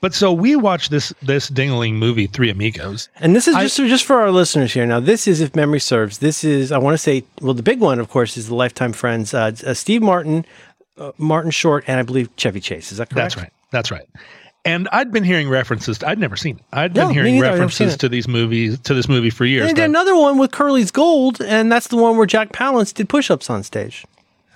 [0.00, 3.08] But so we watched this this dingling movie, Three Amigos.
[3.20, 4.84] And this is I- just just for our listeners here.
[4.86, 7.80] Now, this is, if memory serves, this is I want to say, well, the big
[7.80, 10.44] one, of course, is the Lifetime Friends, uh, uh, Steve Martin,
[10.98, 12.90] uh, Martin Short, and I believe Chevy Chase.
[12.92, 13.34] Is that correct?
[13.34, 13.52] That's right.
[13.70, 14.06] That's right.
[14.66, 16.02] And I'd been hearing references.
[16.02, 16.64] I'd never seen it.
[16.72, 17.48] I'd No, been hearing neither.
[17.48, 19.68] I've never seen references to these movies to this movie for years.
[19.68, 23.08] And but- another one with Curly's Gold, and that's the one where Jack Palance did
[23.08, 24.06] push-ups on stage.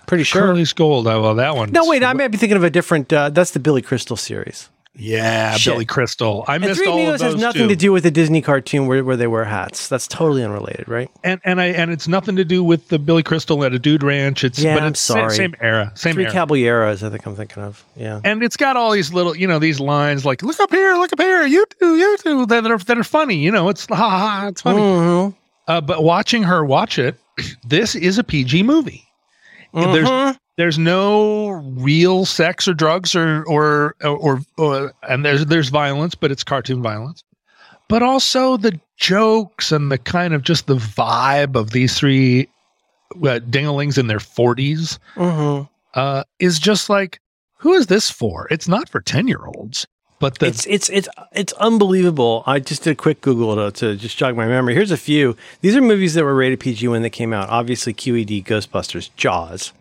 [0.06, 0.40] Pretty sure.
[0.42, 1.06] Curly's Gold.
[1.06, 1.70] Oh, well, that one.
[1.72, 3.12] no, wait, I might be thinking of a different.
[3.12, 4.70] Uh, that's the Billy Crystal series.
[5.01, 5.74] Yeah, Shit.
[5.74, 6.44] Billy Crystal.
[6.49, 7.68] I And missed Three all Amigos of those has nothing too.
[7.68, 9.86] to do with the Disney cartoon where, where they wear hats.
[9.88, 11.09] That's totally unrelated, right?
[11.22, 14.03] and and I and it's nothing to do with the Billy Crystal at a Dude
[14.03, 14.42] Ranch.
[14.42, 15.34] It's Yeah, but I'm it's sorry.
[15.36, 16.32] same era, same Three era.
[16.32, 17.84] Caballeros, I think I'm thinking of.
[17.96, 18.20] Yeah.
[18.24, 21.12] and it's got all these little, you know, these lines like "Look up here, look
[21.12, 23.36] up here, you two, you two," that are that are funny.
[23.36, 24.80] You know, it's ha ha, ha it's funny.
[24.80, 25.34] Mhm.
[25.68, 27.14] Uh, but watching her watch it,
[27.66, 29.05] this is a PG movie.
[29.74, 29.92] Mhm.
[29.92, 36.14] There's there's no real sex or drugs or, or or or and there's there's violence,
[36.14, 37.24] but it's cartoon violence.
[37.88, 42.48] But also the jokes and the kind of just the vibe of these three
[43.14, 45.66] uh, dinglings in their 40s Mhm.
[45.94, 47.20] uh, is just like,
[47.56, 48.46] who is this for?
[48.50, 49.86] It's not for 10 year olds.
[50.20, 52.42] But the, It's it's it's it's unbelievable.
[52.44, 54.74] I just did a quick Google to, to just jog my memory.
[54.74, 55.36] Here's a few.
[55.61, 57.48] These are movies that were rated PG when they came out.
[57.48, 59.72] Obviously, QED, Ghostbusters, Jaws,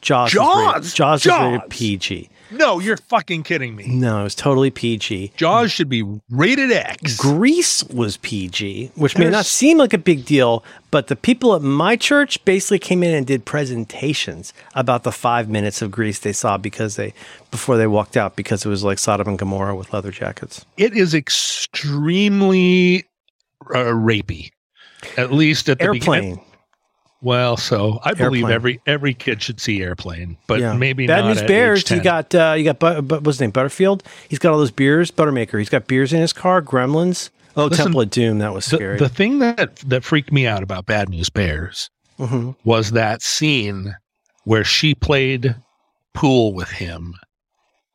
[0.00, 0.94] Jaws, was rated, Jaws!
[0.94, 1.68] Jaws, was rated Jaws!
[1.70, 2.30] PG.
[2.52, 3.86] no, you're fucking kidding me.
[3.88, 5.32] No, it was totally PG.
[5.36, 7.16] Jaws should be rated X.
[7.18, 11.60] Grease was PG, which may not seem like a big deal, but the people at
[11.62, 16.32] my church basically came in and did presentations about the five minutes of Grease they
[16.32, 17.12] saw because they
[17.50, 20.64] before they walked out because it was like Sodom and Gomorrah with leather jackets.
[20.76, 23.04] it is extremely
[23.74, 24.50] uh, rapey.
[25.16, 26.00] At least at the Airplane.
[26.22, 26.44] beginning.
[27.20, 30.74] Well, so I believe every every kid should see Airplane, but Yeah.
[30.74, 31.80] maybe Bad News Bears.
[31.90, 32.02] You 10.
[32.04, 34.04] got uh, you got but, but what's his name Butterfield.
[34.28, 35.10] He's got all those beers.
[35.10, 35.58] Buttermaker.
[35.58, 36.62] He's got beers in his car.
[36.62, 37.30] Gremlins.
[37.56, 38.38] Oh, Listen, Temple of Doom.
[38.38, 38.98] That was the, scary.
[38.98, 41.90] the thing that that freaked me out about Bad News Bears
[42.20, 42.54] Mhm.
[42.64, 43.96] was that scene
[44.44, 45.56] where she played
[46.14, 47.14] pool with him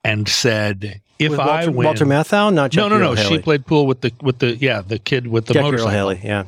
[0.03, 3.15] and said, "If With I Walter, win." Walter Matthau, not no, Jackie no, no.
[3.15, 5.87] She played pool with the with the yeah the kid with the Jackie motorcycle.
[5.91, 6.43] Earle Haley, Yeah.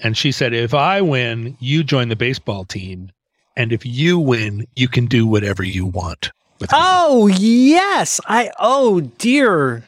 [0.00, 3.10] And she said, if I win, you join the baseball team.
[3.56, 6.32] And if you win, you can do whatever you want.
[6.60, 6.70] With.
[6.72, 8.20] Oh yes.
[8.26, 8.50] I.
[8.58, 9.84] Oh dear.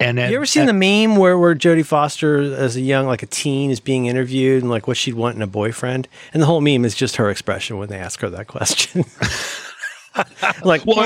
[0.00, 0.72] and at- you ever seen at- the
[1.06, 4.70] meme where, where Jodie Foster, as a young, like a teen, is being interviewed and
[4.70, 6.06] like what she'd want in a boyfriend?
[6.32, 9.04] And the whole meme is just her expression when they ask her that question.
[10.64, 10.98] like, Well,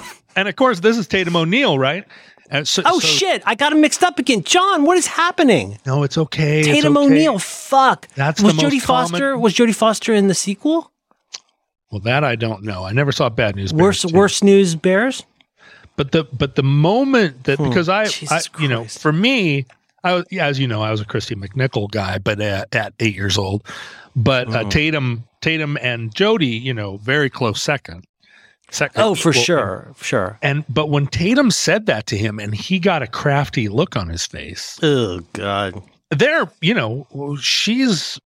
[0.00, 0.02] "Mm."
[0.36, 2.04] And of course, this is Tatum O'Neal, right?
[2.50, 4.42] And so, oh so- shit, I got him mixed up again.
[4.42, 5.78] John, what is happening?
[5.86, 6.60] No, it's okay.
[6.60, 7.06] it's Tatum okay.
[7.06, 8.08] O'Neal, fuck.
[8.14, 9.30] That's was Jodie Foster?
[9.30, 10.90] common- Was Jodie Foster in the sequel?
[11.90, 12.84] Well, that I don't know.
[12.84, 13.70] I never saw Bad News.
[13.72, 13.76] Two.
[14.12, 15.22] worst news bears.
[15.96, 19.64] But the but the moment that Hmm, because I, I you know for me
[20.02, 22.94] I was yeah, as you know I was a Kristy McNichol guy but at, at
[22.98, 23.62] eight years old
[24.16, 24.70] but uh, Mhm.
[24.70, 28.04] Tatum Tatum and Jodie you know very close second
[28.74, 30.38] second Oh, for sure, sure.
[30.42, 34.08] and but when Tatum said that to him and he got a crafty look on
[34.08, 35.82] his face Oh God.
[36.10, 38.18] there you know she's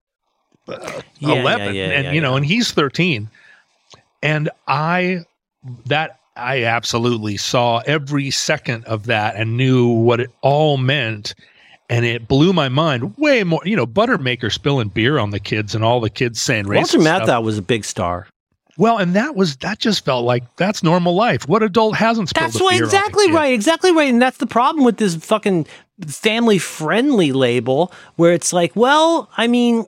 [0.68, 0.76] uh,
[1.18, 2.36] Yeah, yeah, 11 yeah, and yeah, you know yeah.
[2.38, 3.28] and he's 13
[4.22, 5.20] and i
[5.86, 11.34] that i absolutely saw every second of that and knew what it all meant
[11.90, 15.74] and it blew my mind way more you know buttermaker spilling beer on the kids
[15.74, 16.98] and all the kids saying Walter.
[16.98, 18.26] Matthau was a big star.
[18.78, 22.46] Well and that was that just felt like that's normal life what adult hasn't spilled
[22.46, 24.96] That's a what beer on a exactly right, exactly right, and that's the problem with
[24.96, 25.66] this fucking
[26.06, 29.84] family friendly label, where it's like, well, I mean.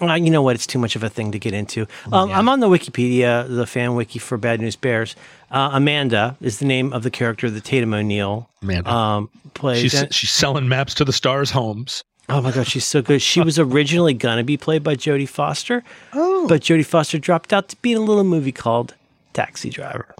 [0.00, 0.54] Uh, you know what?
[0.54, 1.84] It's too much of a thing to get into.
[2.12, 5.16] Um, I'm on the Wikipedia, the fan wiki for Bad News Bears.
[5.50, 8.88] Uh, Amanda is the name of the character that Tatum O'Neal Amanda.
[8.88, 9.80] um, plays.
[9.82, 13.22] she's, And- she's selling maps to the stars homes oh my god, she's so good.
[13.22, 17.68] She was originally gonna be played by Jodie Foster, oh but Jodie Foster dropped out
[17.68, 18.94] to be in a little movie called
[19.32, 20.14] Taxi Driver.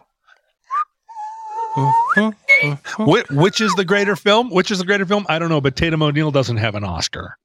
[1.76, 2.20] Mm-hmm,
[2.66, 3.04] mm-hmm.
[3.10, 4.50] Which, which is the greater film?
[4.50, 5.24] Which is the greater film?
[5.28, 7.36] I don't know, but Tatum O'Neal doesn't have an Oscar.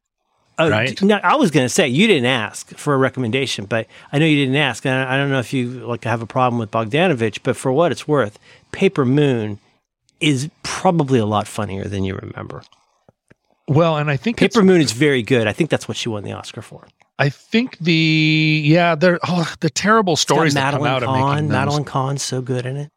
[0.57, 0.95] Oh, right?
[0.95, 4.19] d- No, I was going to say you didn't ask for a recommendation, but I
[4.19, 6.59] know you didn't ask, and I I don't know if you like have a problem
[6.59, 8.39] with Bogdanovich, but for what it's worth,
[8.71, 9.59] Paper Moon
[10.19, 12.63] is probably a lot funnier than you remember.
[13.67, 15.47] Well, and I think it's, Paper Moon is very good.
[15.47, 16.87] I think that's what she won the Oscar for.
[17.19, 21.29] I think the yeah, there oh, the terrible stories that come Madeline out of Kahn.
[21.35, 21.53] making those.
[21.53, 22.89] Madeline Kahn's so good in it.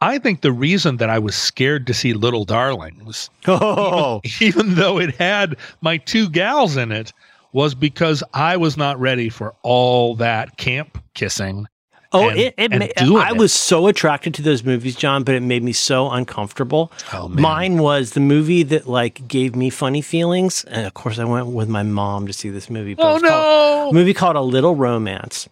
[0.00, 4.98] I think the reason that I was scared to see Little Darlings, Oh, even though
[5.00, 7.12] it had my two gals in it,
[7.52, 11.66] was because I was not ready for all that camp kissing.
[12.12, 12.80] Oh, and- it, it and
[13.10, 13.36] ma- I it.
[13.38, 16.90] was so attracted to those movies, John, but it made me so uncomfortable.
[17.12, 21.24] Oh Mine was the movie that like gave me funny feelings, and of course, I
[21.24, 22.94] went with my mom to see this movie.
[22.94, 23.88] but oh called- no!
[23.90, 25.48] a movie called A Little Romance,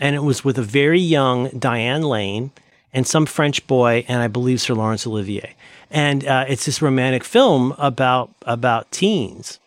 [0.00, 2.50] and it was with a very young Diane Lane
[2.92, 5.54] and some French boy, and I believe Sir Laurence Olivier.
[5.92, 9.58] And uh, it's this romantic film about about teens.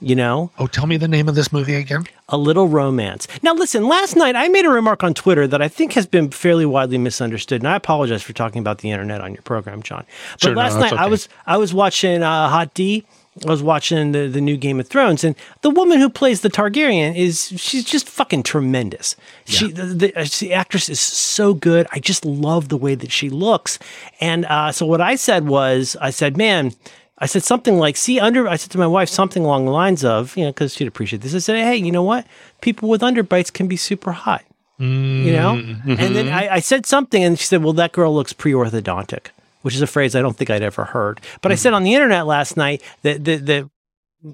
[0.00, 2.04] You know, Oh, tell me the name of this movie again.
[2.28, 3.26] a little romance.
[3.42, 6.30] Now, listen, last night I made a remark on Twitter that I think has been
[6.30, 10.04] fairly widely misunderstood, and I apologize for talking about the internet on your program, John.
[10.32, 13.06] But Sure, no, last that's night I was I was watching uh, Hot D.
[13.46, 16.48] I was watching the, the new Game of Thrones, and the woman who plays the
[16.50, 19.14] Targaryen is she's just fucking tremendous.
[19.46, 21.86] She the, the, uh, the actress is so good.
[21.92, 23.78] I just love the way that she looks.
[24.20, 26.72] And uh, so what I said was, I said, man.
[27.18, 30.04] I said something like, see, under, I said to my wife something along the lines
[30.04, 31.34] of, you know, because she'd appreciate this.
[31.34, 32.26] I said, hey, you know what?
[32.60, 34.44] People with underbites can be super hot,
[34.78, 35.54] you know?
[35.54, 35.94] Mm-hmm.
[35.98, 39.28] And then I, I said something and she said, well, that girl looks pre orthodontic,
[39.62, 41.20] which is a phrase I don't think I'd ever heard.
[41.40, 41.58] But I mm.
[41.58, 43.70] said on the internet last night that, that, that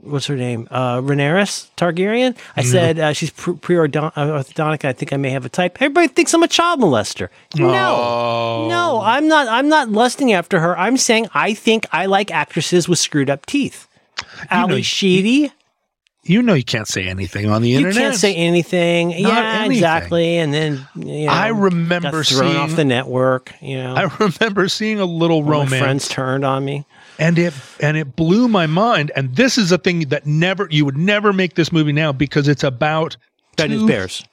[0.02, 0.66] what's her name?
[0.70, 2.36] Uh, Rhaenyra Targaryen.
[2.56, 4.84] I said uh, she's pre orthodontic.
[4.84, 5.76] I think I may have a type.
[5.80, 7.28] Everybody thinks I'm a child molester.
[7.56, 8.66] No, Oh.
[8.68, 9.48] no, I'm not.
[9.48, 10.76] I'm not lusting after her.
[10.78, 13.86] I'm saying I think I like actresses with screwed up teeth.
[14.50, 15.52] Ally know, Sheedy.
[16.24, 17.94] You know you can't say anything on the internet.
[17.96, 19.10] You can't say anything.
[19.10, 19.72] yeah, anything.
[19.72, 20.36] exactly.
[20.38, 23.52] And then you know, I remember thrown off the network.
[23.60, 26.86] You know, I remember seeing a little romance friends turned on me.
[27.22, 30.84] And it and it blew my mind and this is a thing that never you
[30.84, 33.16] would never make this movie now because it's about
[33.56, 34.24] Bad News two- Bears.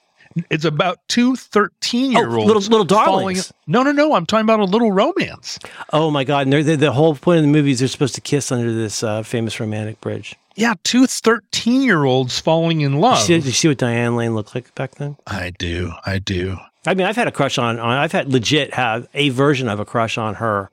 [0.50, 3.52] it's about two 13 year olds Oh, little- little darlings.
[3.68, 5.60] no no no i'm talking about a little romance
[5.92, 6.42] Oh my god!
[6.44, 8.74] And they're, they're- the whole point of the movie is they're supposed to kiss under
[8.74, 10.36] this uh, famous romantic bridge.
[10.56, 14.36] yeah two 13 year olds falling in love See, did you see what Diane Lane
[14.36, 15.18] looked like back then?
[15.28, 18.74] i do i do I mean, I've had a crush on, on I've had legit
[18.74, 20.70] have a version of a crush on her.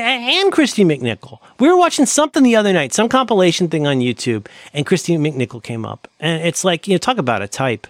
[0.00, 1.38] And Kristy McNichol.
[1.58, 5.62] We were watching something the other night, some compilation thing on YouTube, and Kristy McNichol
[5.62, 6.08] came up.
[6.20, 7.86] And it's like, you know, talk about a type.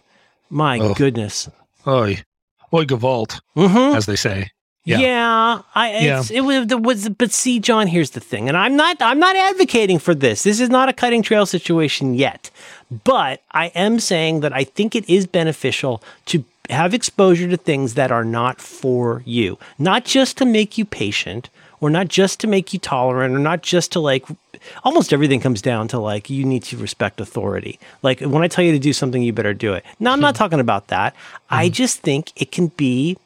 [0.51, 0.95] My Oh.
[0.95, 1.49] goodness.
[1.87, 2.23] oy
[2.75, 3.97] oy gavalt Mm-hmm.
[3.97, 4.51] as they say
[4.85, 4.99] Yeah.
[4.99, 5.63] Yeah.
[5.75, 8.97] I it's, it was, it was but see John here's the thing and I'm not
[9.01, 10.43] I'm not advocating for this.
[10.43, 12.51] This is not a cutting trail situation yet.
[13.05, 17.95] But I am saying that I think it is beneficial to have exposure to things
[17.95, 19.59] that are not for you.
[19.79, 21.49] Not just to make you patient
[21.83, 24.25] or not just to make you tolerant or not just to like
[24.85, 27.79] almost everything comes down to like you need to respect authority.
[28.03, 29.85] Like when I tell you to do something you better do it.
[29.99, 30.39] Now I'm not hmm.
[30.39, 31.15] talking about that.
[31.51, 31.73] I hmm.
[31.73, 33.19] just think it can be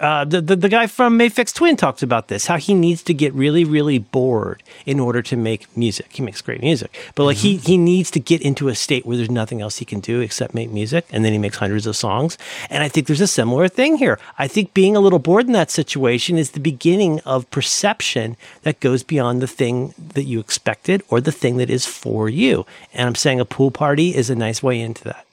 [0.00, 3.14] uh, the, the the guy from Aphex Twin talks about this how he needs to
[3.14, 6.06] get really really bored in order to make music.
[6.10, 9.16] He makes great music, but like he he needs to get into a state where
[9.16, 11.94] there's nothing else he can do except make music, and then he makes hundreds of
[11.94, 12.36] songs.
[12.70, 14.18] And I think there's a similar thing here.
[14.36, 18.80] I think being a little bored in that situation is the beginning of perception that
[18.80, 22.66] goes beyond the thing that you expected or the thing that is for you.
[22.92, 25.24] And I'm saying a pool party is a nice way into that.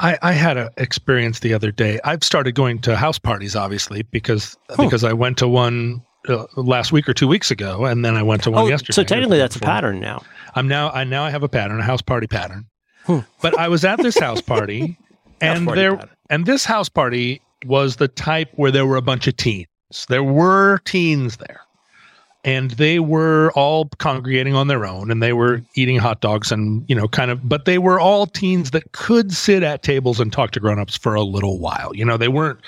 [0.00, 2.00] I, I had an experience the other day.
[2.04, 6.92] I've started going to house parties, obviously, because because I went to one uh, last
[6.92, 8.92] week or two weeks ago, and then I went to one Oh, yesterday.
[8.94, 10.22] so technically that's a pattern now.
[10.54, 12.66] I'm now I now I have a pattern, a house party pattern.
[13.40, 14.98] But I was at this house party,
[15.40, 16.10] and party there pattern.
[16.30, 19.66] and this house party was the type where there were a bunch of teens.
[20.08, 21.60] There were teens there.
[22.48, 26.82] And they were all congregating on their own and they were eating hot dogs and,
[26.88, 30.32] you know, kind of, but they were all teens that could sit at tables and
[30.32, 31.94] talk to grown-ups for a little while.
[31.94, 32.58] You know, they weren't,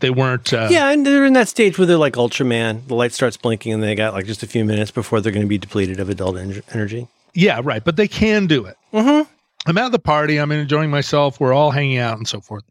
[0.00, 2.86] they weren't, uh, Yeah, and they're in that stage where they're like Ultraman.
[2.86, 5.46] The light starts blinking, and they got like just a few minutes before they're going
[5.46, 7.08] to be depleted of adult en- energy.
[7.32, 7.82] Yeah, right.
[7.82, 8.76] But they can do it.
[8.92, 9.30] Mm-hmm.
[9.66, 10.38] I'm at the party.
[10.38, 11.40] I'm enjoying myself.
[11.40, 12.64] We're all hanging out and so forth.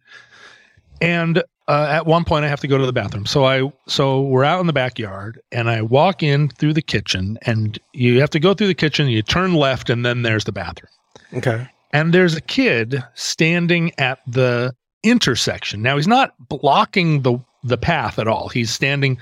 [1.02, 3.26] And uh, at one point, I have to go to the bathroom.
[3.28, 7.38] So I so we're out in the backyard, and I walk in through the kitchen,
[7.44, 9.08] and you have to go through the kitchen.
[9.08, 10.90] You turn left, and then there's the bathroom.
[11.36, 11.68] Okay.
[11.94, 15.82] And there's a kid standing at the intersection.
[15.82, 18.50] Now he's not blocking the the path at all.
[18.50, 19.20] He's standing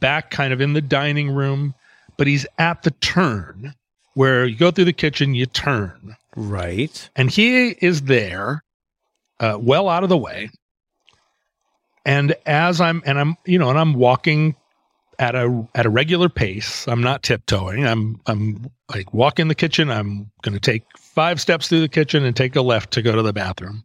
[0.00, 1.72] back, kind of in the dining room,
[2.16, 3.74] but he's at the turn
[4.14, 7.08] where you go through the kitchen, you turn, Right.
[7.16, 8.64] and he is there,
[9.40, 10.48] uh, well out of the way.
[12.06, 14.54] And as I'm, and I'm, you know, and I'm walking
[15.18, 16.86] at a at a regular pace.
[16.88, 17.86] I'm not tiptoeing.
[17.86, 19.90] I'm I'm like walk in the kitchen.
[19.90, 23.14] I'm going to take five steps through the kitchen and take a left to go
[23.14, 23.84] to the bathroom.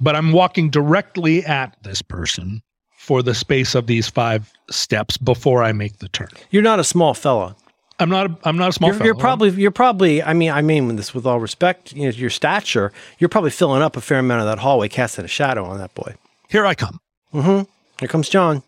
[0.00, 2.62] But I'm walking directly at this person
[2.96, 6.28] for the space of these five steps before I make the turn.
[6.50, 7.56] You're not a small fella.
[7.98, 8.30] I'm not.
[8.30, 8.94] A, I'm not a small.
[8.94, 12.10] You're, you're probably you're probably I mean I mean this with all respect, you know,
[12.10, 15.64] your stature, you're probably filling up a fair amount of that hallway, casting a shadow
[15.64, 16.14] on that boy.
[16.50, 16.66] Here.
[16.66, 16.98] I come.
[17.32, 17.62] Mm-hmm.
[18.00, 18.62] Here comes John.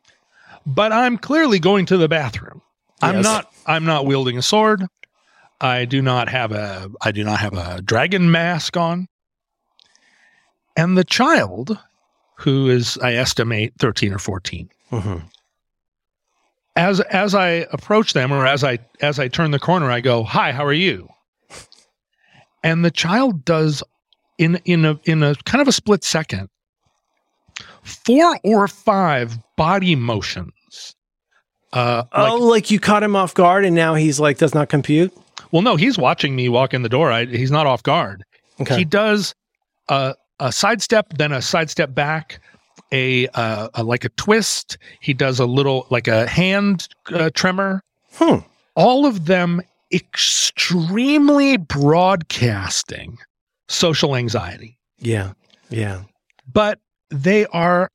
[0.64, 2.62] but I'm clearly going to the bathroom.
[3.00, 4.86] I'm not I'm not wielding a sword.
[5.60, 9.08] I do not have a I do not have a dragon mask on.
[10.76, 11.78] And the child
[12.38, 15.26] who is I estimate 13 or 14 Mm-hmm.
[16.76, 20.22] as as I approach them or as I as I turn the corner I go,
[20.24, 21.08] "Hi, how are you?"
[22.62, 23.82] And the child does
[24.38, 26.48] in in a in a kind of a split second
[27.82, 30.94] four or five body motions.
[31.72, 34.68] Uh like oh, like you caught him off guard, and now he's like does not
[34.68, 35.12] compute.
[35.52, 37.10] well no, he's watching me walk in the door.
[37.10, 38.24] I, he's not off guard.
[38.60, 38.76] Okay.
[38.78, 39.34] He does
[39.88, 42.40] a a sidestep, then a sidestep back,
[42.92, 44.76] a, uh, a like a twist.
[45.00, 47.82] He does a little like a hand uh, tremor.
[48.14, 48.38] Hmm.
[48.74, 49.62] All of them
[49.92, 53.18] extremely broadcasting
[53.68, 55.32] social anxiety, Yeah.
[55.70, 56.02] Yeah.
[56.52, 56.80] but
[57.12, 57.90] they are,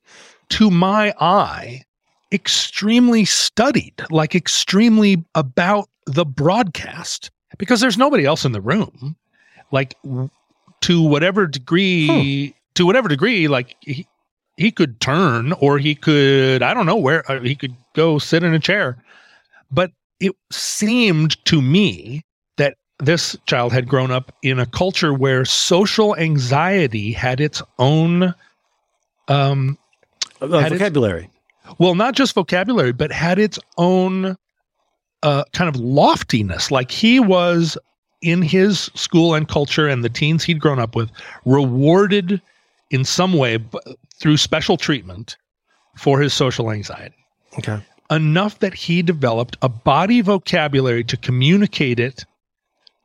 [0.49, 1.83] to my eye,
[2.31, 9.15] extremely studied, like extremely about the broadcast because there's nobody else in the room.
[9.71, 9.95] Like
[10.81, 14.07] to whatever degree, to whatever degree, like he,
[14.55, 18.43] he could turn or he could, I don't know where, uh, he could go sit
[18.43, 18.97] in a chair.
[19.71, 22.23] But it seemed to me
[22.57, 28.33] that this child had grown up in a culture where social anxiety had its own
[29.27, 29.77] um
[30.41, 31.29] Uh, vocabulary.
[31.79, 34.35] well not just vocabulary but had its own
[35.23, 37.77] uh kind of loftiness like he was
[38.21, 41.09] in his school and culture and the teens he'd grown up with
[41.45, 42.41] rewarded
[42.91, 43.77] in some way b-
[44.19, 45.37] through special treatment
[45.97, 47.15] for his social anxiety
[47.57, 47.79] Okay.
[48.11, 52.23] enough that he developed a body vocabulary to communicate it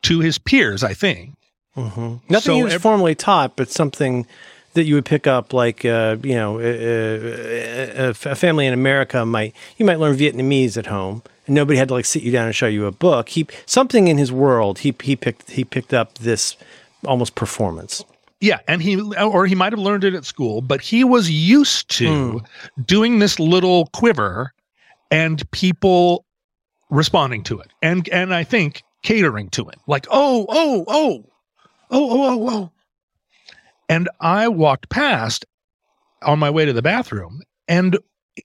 [0.03, 1.35] to his peers i think
[1.75, 4.27] hmm Nothing So he was formally taught, but something
[4.75, 8.73] that you would pick up, like uh, you know, uh, uh, a, a family in
[8.75, 12.33] America might you might learn Vietnamese at home, and nobody had to like sit you
[12.33, 13.29] down and show you a book.
[13.29, 16.57] He something in his world, he he picked he picked up this
[17.07, 18.05] almost performance.
[18.41, 21.89] Yeah, and he or he might have learned it at school, but he was used
[21.91, 22.41] to
[22.85, 24.53] doing this little quiver
[25.13, 26.25] and people
[26.91, 27.71] responding to it.
[27.83, 29.77] And and I think catering to it.
[29.87, 31.25] Like, "Oh, oh, oh.
[31.91, 32.73] Oh, oh, oh, oh."
[33.89, 35.45] And I walked past
[36.23, 37.99] on my way to the bathroom and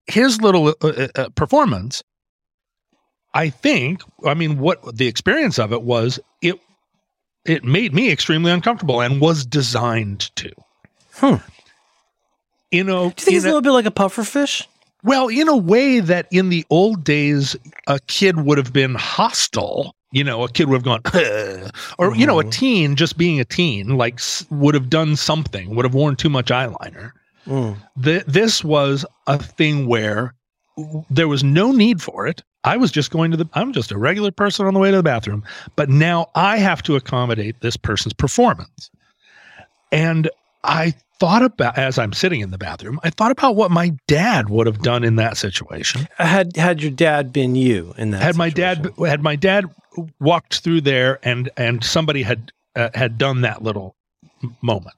[0.08, 2.04] his little uh, uh, uh, performance
[3.34, 6.56] I think, I mean what the experience of it was it
[7.46, 10.52] it made me extremely uncomfortable and was designed to.
[11.14, 11.36] Hmm.
[12.72, 14.68] You know, Do you think in he's a a- little bit like a puffer fish?
[15.04, 19.96] well, in a way that in the old days, a kid would have been hostile.
[20.18, 22.52] You know, a kid would have gone, "Ugh," or you know, a Mhm.
[22.52, 26.48] teen just being a teen, like would have done something, would have worn too much
[26.48, 27.12] eyeliner.
[27.46, 27.78] Mm.
[28.04, 30.34] Th- this was a thing where
[31.10, 32.42] there was no need for it.
[32.64, 34.98] I was just going to the, I'm just a regular person on the way to
[34.98, 35.44] the bathroom,
[35.76, 38.90] but now I have to accommodate this person's performance.
[39.92, 40.30] And
[40.64, 44.50] I thought about, as I'm sitting in the bathroom, I thought about what my dad
[44.50, 46.08] would have done in that situation.
[46.18, 48.22] Had had your dad been you in that?
[48.22, 49.66] had my dad, had my dad
[50.20, 53.96] walked through there and, and somebody had, uh, had done that little
[54.62, 54.96] moment.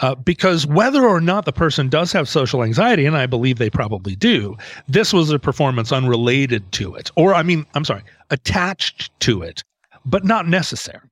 [0.00, 3.70] Uh, because whether or not the person does have social anxiety, and I believe they
[3.70, 9.10] probably do, this was a performance unrelated to it, or I mean, I'm sorry, attached
[9.20, 9.64] to it,
[10.04, 11.08] but not necessary.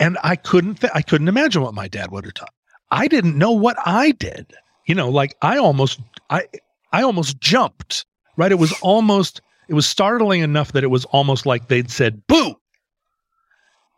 [0.00, 2.48] And I couldn't, th- I couldn't imagine what my dad would have done.
[2.90, 4.52] I didn't know what I did.
[4.86, 6.00] You know, like I almost,
[6.30, 6.46] I,
[6.92, 8.06] I almost jumped.
[8.36, 8.52] Right?
[8.52, 12.56] It was almost, it was startling enough that it was almost like they'd said "boo,"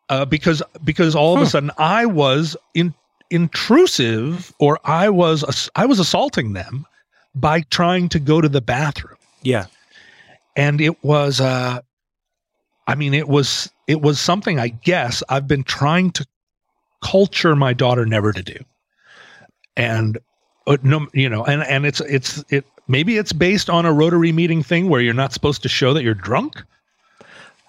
[0.08, 2.94] uh, because because all of a sudden I was in
[3.30, 6.86] intrusive or I was I was assaulting them
[7.34, 9.16] by trying to go to the bathroom.
[9.42, 9.66] Yeah.
[10.56, 11.80] and it was uh
[12.86, 16.26] I mean it was it was something I guess I've been trying to
[17.02, 18.56] culture my daughter never to do.
[19.76, 20.18] And
[20.66, 24.32] uh, no you know and and it's it's it maybe it's based on a rotary
[24.32, 26.62] meeting thing where you're not supposed to show that you're drunk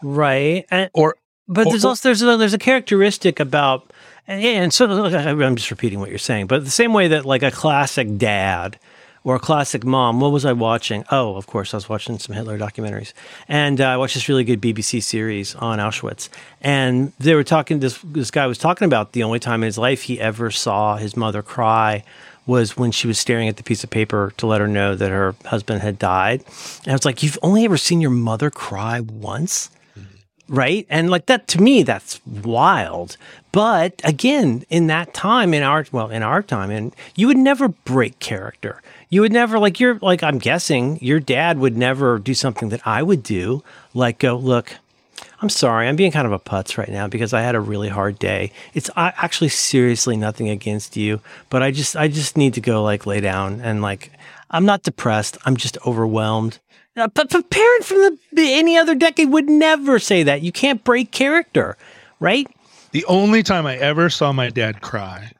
[0.01, 0.65] right?
[0.71, 1.15] And, or
[1.47, 3.91] but or- there's also there's a, there's a characteristic about
[4.27, 7.07] and, yeah, and so look, I'm just repeating what you're saying, but the same way
[7.09, 8.79] that like a classic dad
[9.23, 10.19] or a classic mom.
[10.19, 11.03] What was I watching?
[11.11, 13.13] Oh, of course, I was watching some Hitler documentaries,
[13.47, 16.29] and uh, I watched this really good BBC series on Auschwitz.
[16.61, 17.79] And they were talking.
[17.79, 20.97] This this guy was talking about the only time in his life he ever saw
[20.97, 22.03] his mother cry
[22.51, 25.09] was when she was staring at the piece of paper to let her know that
[25.09, 26.43] her husband had died.
[26.83, 29.71] And I was like, "You've only ever seen your mother cry once."
[30.51, 30.85] right?
[30.89, 33.15] And like that to me, that's wild.
[33.51, 37.69] But again, in that time, in our well, in our time, and you would never
[37.69, 38.81] break character.
[39.09, 42.85] You would never like you're like I'm guessing your dad would never do something that
[42.85, 44.75] I would do, like go look.
[45.41, 47.89] I'm sorry, I'm being kind of a putz right now because I had a really
[47.89, 48.51] hard day.
[48.75, 51.19] It's actually seriously nothing against you,
[51.49, 54.11] but I just I just need to go like lay down and like
[54.51, 55.37] I'm not depressed.
[55.45, 56.59] I'm just overwhelmed.
[56.95, 60.41] Uh, But but parent from the any other decade would never say that.
[60.43, 61.75] You can't break character,
[62.19, 62.47] right?
[62.91, 65.31] The only time I ever saw my dad cry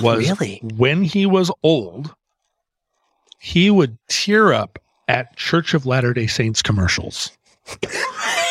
[0.00, 0.60] was Really?
[0.76, 2.14] when he was old.
[3.38, 4.78] He would tear up
[5.08, 7.30] at Church of Latter Day Saints commercials.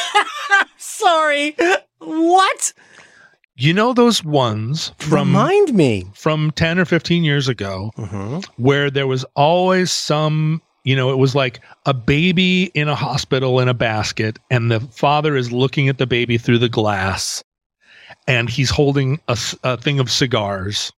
[1.01, 1.55] Sorry.
[1.99, 2.73] What?
[3.55, 6.05] You know those ones from Remind me.
[6.15, 8.39] from 10 or 15 years ago Mm-hmm.
[8.61, 13.59] where there was always some you know it was like a baby in a hospital
[13.59, 17.43] in a basket and the father is looking at the baby through the glass
[18.27, 20.91] and he's holding a, c- a thing of cigars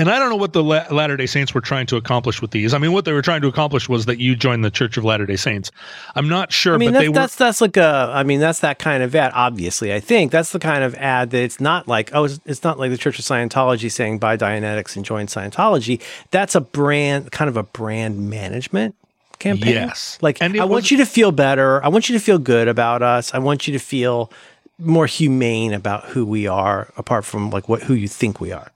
[0.00, 2.50] and i don't know what the La- latter day saints were trying to accomplish with
[2.50, 4.96] these i mean what they were trying to accomplish was that you join the church
[4.96, 5.70] of latter day saints
[6.16, 8.10] i'm not sure I mean, but that's, they were that's that's like a.
[8.12, 9.32] I mean, that's that kind of ad.
[9.34, 12.64] Obviously, I think that's the kind of ad that it's not like oh, it's, it's
[12.64, 16.00] not like the Church of Scientology saying buy Dianetics and join Scientology.
[16.30, 18.94] That's a brand, kind of a brand management
[19.38, 19.74] campaign.
[19.74, 20.18] Yes.
[20.20, 21.84] like And I want you to feel better.
[21.84, 23.34] I want you to feel good about us.
[23.34, 24.30] I want you to feel
[24.78, 28.70] more humane about who we are, apart from like what who you think we are.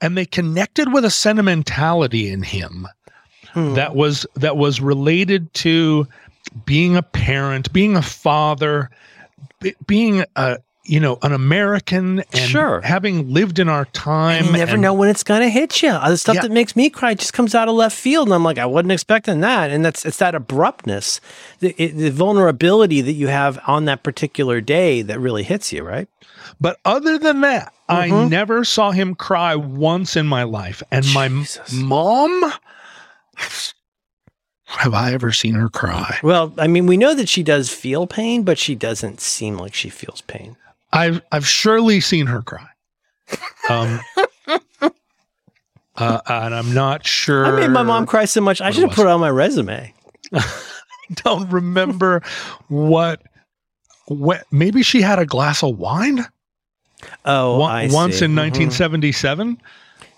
[0.00, 2.86] And they connected with a sentimentality in him
[3.52, 3.74] Hmm.
[3.74, 6.06] that was that was related to
[6.66, 8.90] being a parent, being a father,
[9.60, 12.80] be- being a you know an American, and Sure.
[12.82, 14.36] having lived in our time.
[14.38, 15.90] And you never and- know when it's gonna hit you.
[15.92, 16.42] The stuff Yeah.
[16.42, 18.92] that makes me cry just comes out of left field, and I'm like, I wasn't
[18.92, 19.70] expecting that.
[19.70, 21.20] And that's it's that abruptness,
[21.60, 25.82] the, it, the vulnerability that you have on that particular day that really hits you,
[25.82, 26.08] right?
[26.60, 28.28] But other than that, I Mhm.
[28.30, 30.82] never saw him cry once in my life.
[30.92, 31.28] And my
[31.72, 32.52] mom,
[34.66, 36.18] have I ever seen her cry?
[36.22, 39.74] Well, I mean, we know that she does feel pain, but she doesn't seem like
[39.74, 40.56] she feels pain.
[40.96, 42.66] I've I've surely seen her cry.
[43.68, 44.00] Um,
[45.96, 47.46] uh, and I'm not sure.
[47.46, 49.92] I made my mom cry so much, I should have put it on my resume.
[51.14, 52.20] don't remember
[52.68, 53.22] what
[54.06, 56.24] what maybe she had a glass of wine
[57.24, 58.24] Oh, One- I once see.
[58.24, 58.36] in Mhm.
[58.36, 59.60] 1977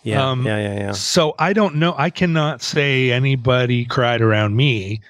[0.04, 0.92] Yeah, um, yeah, yeah, yeah.
[0.92, 5.00] so i don't know i cannot say anybody cried around me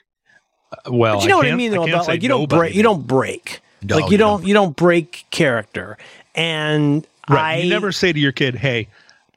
[0.73, 2.75] Uh, well But you know what I can't- mean, though, about like you don't break,
[2.75, 5.97] you don't break, No, like you, don't, you don't break character,
[6.35, 8.89] and right I you never say to your kid hey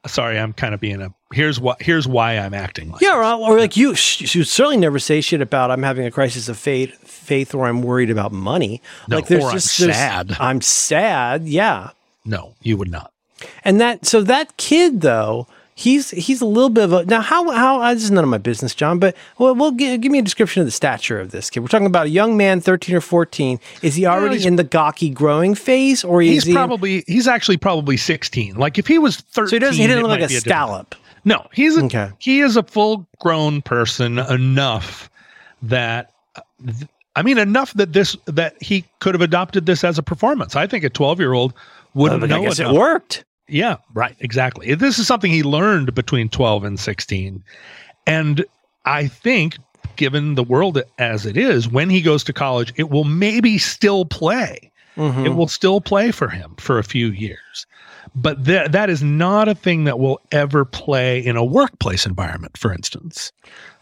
[0.08, 3.18] sorry i'm kind of being a here's what here's why i'm acting like Yeah, this."
[3.48, 6.50] or, or like you, she would certainly never say shit about I'm having a crisis
[6.50, 8.82] of faith, faith, or I'm worried about money.
[9.08, 10.36] No, like there's I'm just there's- sad.
[10.40, 11.44] I'm sad.
[11.44, 11.92] Yeah,
[12.26, 13.12] no you would not
[13.64, 15.48] and that so that kid though.
[15.82, 18.30] He's he's a little bit of a now how how uh, this is none of
[18.30, 19.00] my business, John.
[19.00, 21.62] But well, well give, give me a description of the stature of this kid.
[21.62, 23.60] We're talking about a young man, thirteen or fourteen.
[23.82, 26.54] Is he already he's- in the gawky growing phase, or is he's he?
[26.54, 29.82] probably he's actually probably 16 like if he was 13 so he doesn't.
[29.82, 30.96] He doesn't look like a different- scallop.
[31.26, 32.10] No, he's a, Okay.
[32.20, 35.10] he is a full grown person enough
[35.64, 36.12] that
[36.66, 40.56] th- I mean enough that this that he could have adopted this as a performance.
[40.56, 41.54] I think a 12-year-old
[41.94, 43.24] wouldn't Uh, But I know guess it worked.
[43.52, 44.74] Yeah, right, exactly.
[44.76, 47.44] This is something he learned between 12 and 16.
[48.08, 48.46] And
[48.86, 49.58] I think
[49.98, 54.06] given the world as it is, when he goes to college, it will maybe still
[54.06, 55.26] play Mhm.
[55.26, 57.66] it will still play for him for a few years.
[58.14, 62.58] But th- that is not a thing that will ever play in a workplace environment,
[62.58, 63.32] for instance.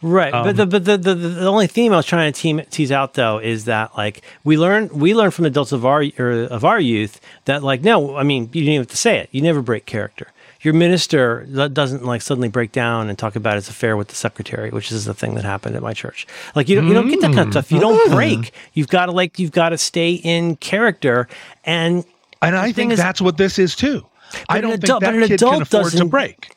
[0.02, 2.62] Right, Um, but the but the, the the only theme I was trying to team,
[2.70, 6.32] tease out though is that like we learn we learn from adults of our or
[6.44, 9.30] of our youth that like no, I mean you didn't even have to say it.
[9.32, 10.28] You never break character.
[10.62, 14.70] Your minister doesn't like suddenly break down and talk about his affair with the secretary,
[14.72, 16.28] which is the thing that happened at my church.
[16.56, 17.52] Like you don't you don't get that kind of mm.
[17.52, 17.72] stuff.
[17.72, 18.16] You don't mm.
[18.16, 18.54] break.
[18.74, 21.28] You've got to like you've got to stay in character
[21.66, 22.06] and.
[22.42, 24.06] And I think is- that's what this is too.
[24.48, 26.56] I don't adult- think but that an kid can adult afford to doesn't- break.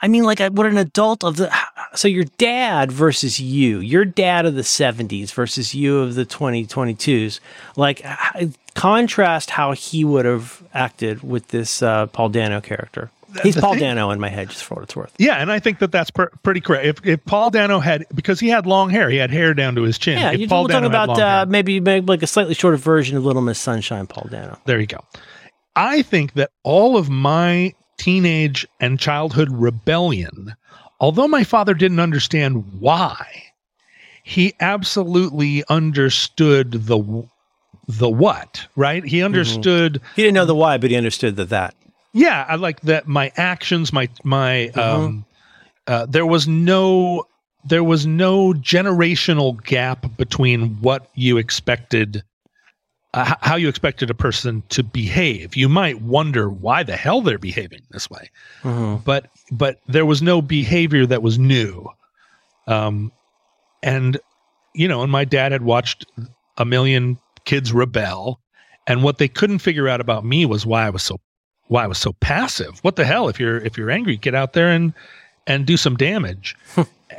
[0.00, 1.50] I mean, like, what an adult of the
[1.94, 7.40] so your dad versus you, your dad of the 70s versus you of the 2022s,
[7.76, 8.04] like
[8.74, 13.10] contrast how he would have acted with this uh, Paul Dano character.
[13.42, 15.12] He's Paul thing, Dano in my head, just for what it's worth.
[15.18, 16.86] Yeah, and I think that that's per- pretty correct.
[16.86, 19.82] If, if Paul Dano had, because he had long hair, he had hair down to
[19.82, 20.18] his chin.
[20.18, 23.24] Yeah, if you're Paul talking about uh, maybe, maybe like a slightly shorter version of
[23.24, 24.58] Little Miss Sunshine, Paul Dano.
[24.66, 25.00] There you go.
[25.74, 30.54] I think that all of my teenage and childhood rebellion,
[31.00, 33.44] although my father didn't understand why,
[34.22, 37.28] he absolutely understood the
[37.86, 39.04] the what, right?
[39.04, 39.26] He mm-hmm.
[39.26, 39.94] understood.
[39.94, 40.14] Mm-hmm.
[40.16, 41.74] He didn't know the why, but he understood the that.
[42.12, 43.06] Yeah, I like that.
[43.06, 44.70] My actions, my my.
[44.74, 44.80] Mm-hmm.
[44.80, 45.26] Um,
[45.86, 47.26] uh, there was no
[47.64, 52.22] there was no generational gap between what you expected
[53.14, 55.54] uh, how you expected a person to behave.
[55.54, 58.28] You might wonder why the hell they're behaving this way,
[58.62, 59.02] mm-hmm.
[59.04, 61.88] but but there was no behavior that was new.
[62.66, 63.12] Um,
[63.84, 64.18] and
[64.74, 66.06] you know, and my dad had watched
[66.58, 68.40] a million kids rebel,
[68.88, 71.20] and what they couldn't figure out about me was why I was so
[71.68, 72.80] why I was so passive.
[72.82, 73.28] What the hell?
[73.28, 74.92] If you're if you're angry, get out there and
[75.46, 76.56] and do some damage.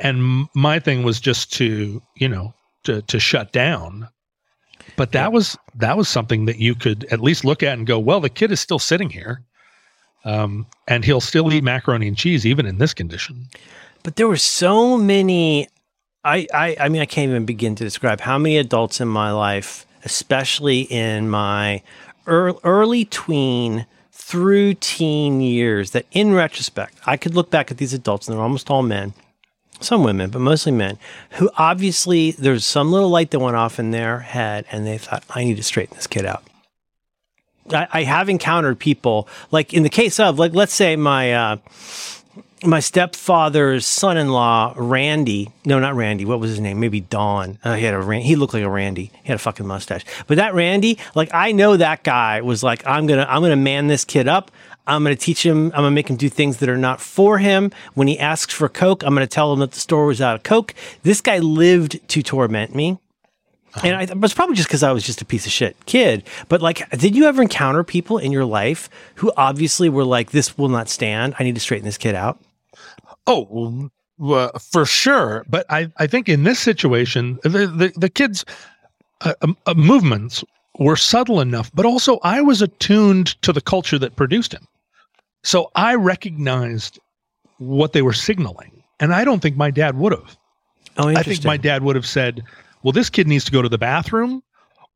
[0.00, 2.52] and my thing was just to you know
[2.84, 4.08] to to shut down
[4.96, 7.98] but that was that was something that you could at least look at and go,
[7.98, 9.42] well, the kid is still sitting here,
[10.24, 13.46] um, and he'll still eat macaroni and cheese even in this condition.
[14.02, 15.68] But there were so many.
[16.24, 19.30] I, I I mean, I can't even begin to describe how many adults in my
[19.30, 21.82] life, especially in my
[22.26, 27.94] early, early tween through teen years, that in retrospect, I could look back at these
[27.94, 29.14] adults, and they're almost all men
[29.80, 30.98] some women, but mostly men,
[31.32, 35.24] who obviously there's some little light that went off in their head and they thought,
[35.30, 36.42] I need to straighten this kid out.
[37.70, 41.56] I, I have encountered people, like in the case of, like, let's say my, uh,
[42.64, 45.50] my stepfather's son-in-law, Randy.
[45.64, 46.24] No, not Randy.
[46.24, 46.80] What was his name?
[46.80, 47.58] Maybe Don.
[47.62, 49.10] Uh, he had a he looked like a Randy.
[49.22, 50.04] He had a fucking mustache.
[50.26, 53.88] But that Randy, like I know that guy was like, I'm gonna I'm gonna man
[53.88, 54.50] this kid up.
[54.86, 57.00] I'm going to teach him, I'm going to make him do things that are not
[57.00, 57.72] for him.
[57.94, 60.36] When he asks for Coke, I'm going to tell him that the store was out
[60.36, 60.74] of Coke.
[61.02, 62.98] This guy lived to torment me.
[63.82, 66.24] And I, it was probably just because I was just a piece of shit kid.
[66.48, 70.56] But like, did you ever encounter people in your life who obviously were like, this
[70.56, 71.34] will not stand.
[71.38, 72.40] I need to straighten this kid out?
[73.26, 75.44] Oh, well, for sure.
[75.48, 78.44] But I, I think in this situation, the, the, the kids'
[79.20, 79.34] uh,
[79.66, 80.42] uh, movements
[80.78, 84.66] were subtle enough, but also I was attuned to the culture that produced him.
[85.46, 86.98] So I recognized
[87.58, 88.82] what they were signaling.
[88.98, 90.36] And I don't think my dad would have.
[90.96, 92.42] Oh, I think my dad would have said,
[92.82, 94.42] well, this kid needs to go to the bathroom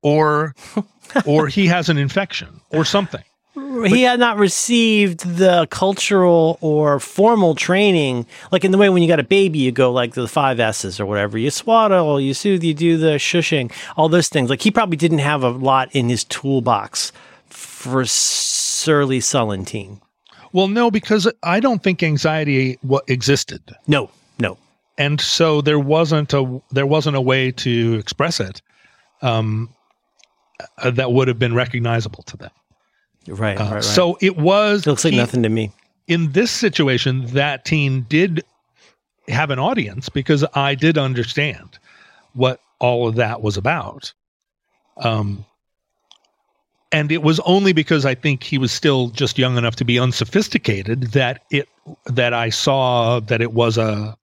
[0.02, 0.56] or
[1.24, 3.22] or he has an infection or something.
[3.55, 9.02] But, he had not received the cultural or formal training, like in the way when
[9.02, 11.39] you got a baby, you go like the five S's or whatever.
[11.39, 14.51] You swaddle, you soothe, you do the shushing, all those things.
[14.51, 17.12] Like he probably didn't have a lot in his toolbox
[17.48, 20.01] for surly sullen teen.
[20.52, 23.62] Well, no, because I don't think anxiety what existed.
[23.86, 24.59] No, no.
[24.98, 28.60] And so there wasn't a there wasn't a way to express it
[29.22, 29.68] um,
[30.78, 32.51] uh, that would have been recognizable to them.
[33.27, 33.85] Right, uh, right, right.
[33.85, 34.86] So it was.
[34.86, 35.70] It looks like nothing to me.
[36.06, 38.43] In this situation, that teen did
[39.28, 41.78] have an audience because I did understand
[42.32, 44.12] what all of that was about.
[44.97, 45.44] Um,
[46.92, 49.98] and it was only because I think he was still just young enough to be
[49.98, 51.68] unsophisticated that it
[52.06, 54.16] that I saw that it was a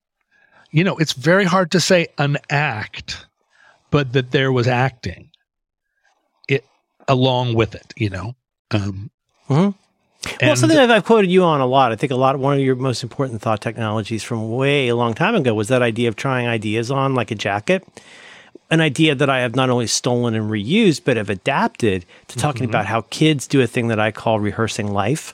[0.72, 3.26] you know it's very hard to say an act
[3.90, 5.30] but that there was acting
[6.48, 6.66] it
[7.08, 8.36] along with it you know
[8.72, 9.10] um,
[9.50, 9.70] mm-hmm.
[10.42, 11.94] Well, something I've, I've, quoted you on a lot.
[11.94, 12.36] I think a lot.
[12.36, 15.70] Of, one of your most important thought technologies from way a long time ago was
[15.70, 17.88] that idea of trying ideas on like a jacket
[18.70, 22.64] an idea that I have not only stolen and reused, but have adapted to talking
[22.64, 22.72] mm-hmm.
[22.72, 25.34] about how kids do a thing that I call rehearsing life,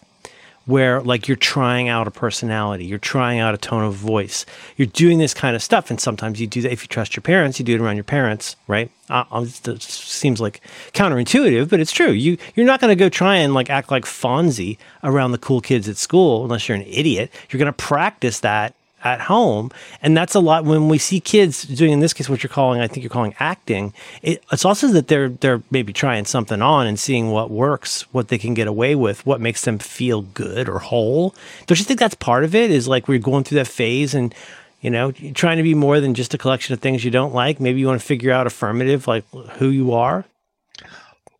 [0.66, 4.46] where like you're trying out a personality, you're trying out a tone of voice,
[4.78, 5.90] you're doing this kind of stuff.
[5.90, 8.04] And sometimes you do that if you trust your parents, you do it around your
[8.06, 8.90] parents, right?
[9.10, 9.26] Uh,
[9.66, 10.62] it seems like
[10.94, 12.12] counterintuitive, but it's true.
[12.12, 15.60] You you're not going to go try and like act like Fonzie around the cool
[15.60, 17.32] kids at school unless you're an idiot.
[17.50, 19.70] You're going to practice that at home.
[20.02, 22.82] And that's a lot when we see kids doing, in this case, what you're calling,
[22.82, 23.94] I think you're calling acting.
[24.22, 28.30] It, it's also that they're, they're maybe trying something on and seeing what works, what
[28.30, 31.36] they can get away with, what makes them feel good or whole.
[31.68, 32.72] Don't you think that's part of it?
[32.72, 34.34] Is like we're going through that phase and,
[34.82, 37.60] you know, trying to be more than just a collection of things you don't like.
[37.60, 39.24] Maybe you want to figure out affirmative, like
[39.58, 40.26] who you are.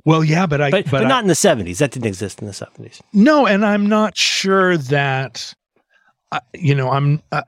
[0.06, 1.80] Well, yeah, but I, but, but, but not I, in the seventies.
[1.80, 3.02] That didn't exist in the seventies.
[3.14, 5.54] No, and I'm not sure that,
[6.34, 7.22] uh, you know, I'm.
[7.32, 7.44] Uh,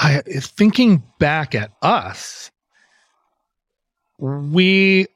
[0.00, 2.50] I thinking back at us,
[4.18, 5.06] we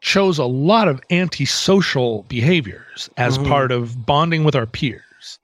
[0.00, 3.48] chose a lot of antisocial behaviors as Mhm.
[3.48, 5.38] part of bonding with our peers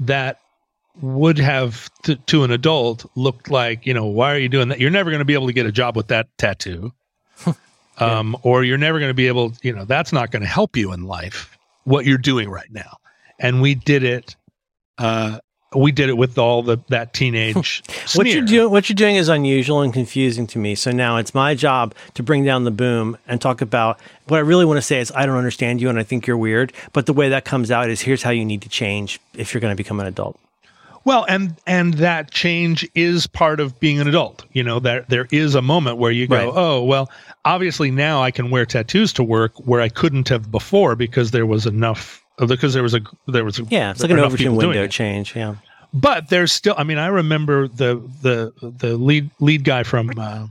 [0.00, 0.38] that
[1.00, 4.78] would have to, to an adult looked like you know why are you doing that?
[4.80, 6.92] You're never going to be able to get a job with that tattoo.
[8.00, 10.76] Um, or you're never going to be able you know that's not going to help
[10.76, 12.96] you in life what you're doing right now.
[13.40, 14.36] And we did it
[14.98, 15.40] uh,
[15.74, 17.82] we did it with all the that teenage
[18.14, 20.74] What you're doing, what you're doing is unusual and confusing to me.
[20.74, 24.40] So now it's my job to bring down the boom and talk about what I
[24.40, 26.72] really want to say is I don't understand you and I think you're weird.
[26.92, 29.60] But the way that comes out is here's how you need to change if you're
[29.60, 30.38] going to become an adult.
[31.04, 34.44] Well, and and that change is part of being an adult.
[34.52, 36.52] You know, there there is a moment where you go, Right.
[36.54, 37.10] oh well,
[37.44, 41.46] obviously now I can wear tattoos to work where I couldn't have before because there
[41.46, 44.86] was enough because there was a there was a, Yeah, it's like an Overton window
[44.86, 45.34] change.
[45.34, 45.56] Yeah.
[45.94, 46.74] But there's still.
[46.76, 50.46] I mean, I remember the the the lead lead guy from uh,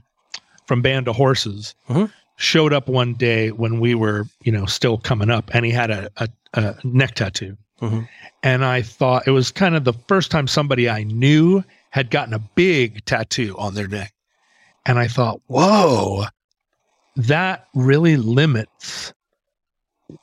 [0.66, 2.12] from Band of Horses Mhm.
[2.38, 5.92] showed up one day when we were you know still coming up, and he had
[5.92, 7.56] a, a, a neck tattoo.
[7.82, 8.08] Mhm.
[8.42, 12.34] And I thought it was kind of the first time somebody I knew had gotten
[12.34, 14.14] a big tattoo on their neck.
[14.88, 16.26] And I thought, whoa,
[17.16, 19.14] that really limits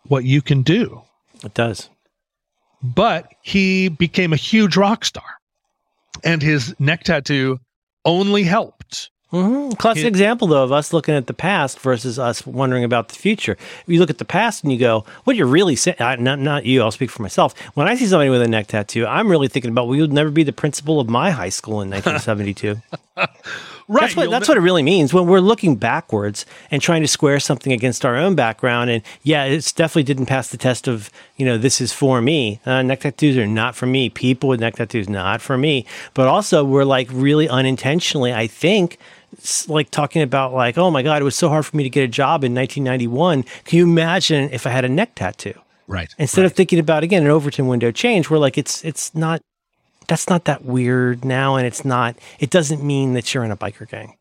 [0.09, 1.03] what you can do.
[1.45, 1.91] It does.
[2.83, 5.25] But he became a huge rock star.
[6.23, 7.61] And his neck tattoo
[8.05, 9.11] only helped.
[9.31, 13.15] hmm Classic example, though, of us looking at the past versus us wondering about the
[13.15, 13.53] future.
[13.53, 16.67] If you look at the past and you go, what you're really saying, not, not
[16.67, 17.59] you, I'll speak for myself.
[17.75, 20.31] When I see somebody with a neck tattoo, I'm really thinking about, well, you'll never
[20.31, 22.81] be the principal of my high school in 1972.
[23.87, 24.03] Right.
[24.03, 27.39] That's what that's what it really means when we're looking backwards and trying to square
[27.39, 28.91] something against our own background.
[28.91, 32.61] And yeah, it's definitely didn't pass the test of you know this is for me.
[32.65, 34.09] Uh, neck tattoos are not for me.
[34.09, 35.85] People with neck tattoos not for me.
[36.15, 38.99] But also we're like really unintentionally, I think.
[39.69, 42.05] Like talking about like, oh my god, it was so hard for me to get
[42.05, 43.43] a job in 1991.
[43.65, 45.59] Can you imagine if I had a neck tattoo?
[45.87, 46.15] Right.
[46.19, 49.43] Instead of thinking about again an Overton window change, we're like, it's it's not
[50.07, 52.17] that's not that weird now, and it's not.
[52.39, 54.17] It doesn't mean that you're in a biker gang.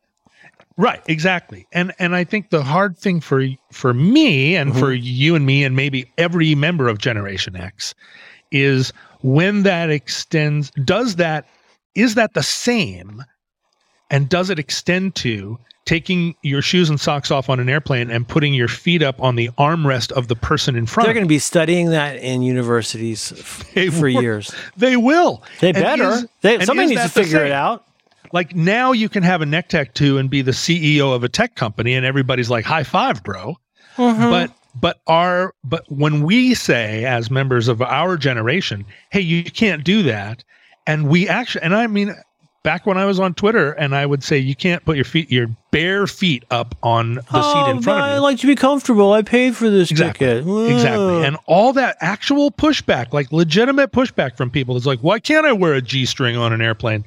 [0.76, 1.66] Right, exactly.
[1.72, 4.80] And and I think the hard thing for for me and mm-hmm.
[4.80, 7.94] for you and me and maybe every member of Generation X
[8.50, 8.92] is
[9.22, 11.46] when that extends does that
[11.94, 13.22] is that the same
[14.10, 18.26] and does it extend to taking your shoes and socks off on an airplane and
[18.26, 21.28] putting your feet up on the armrest of the person in front They're going to
[21.28, 24.22] be studying that in universities f- for will.
[24.22, 24.54] years.
[24.76, 25.42] They will.
[25.60, 26.10] They And better.
[26.10, 27.84] is- they, somebody needs to figure it out.
[28.32, 31.54] Like now you can have a neck tattoo and be the CEO of a tech
[31.54, 33.56] company and everybody's like high five, bro.
[33.96, 34.30] Mm-hmm.
[34.30, 34.50] But
[34.80, 40.02] but our but when we say as members of our generation, hey, you can't do
[40.02, 40.42] that,
[40.84, 42.12] and we actually and I mean
[42.64, 45.30] back when I was on Twitter and I would say you can't put your feet
[45.30, 48.16] your bare feet up on the seat in oh, front Oh, of you.
[48.16, 49.12] I like to be comfortable.
[49.12, 50.26] I paid for this Exactly.
[50.26, 50.72] ticket.
[50.72, 51.24] Exactly.
[51.24, 55.52] And all that actual pushback, like legitimate pushback from people is like, why can't I
[55.52, 57.04] wear a G string on an airplane?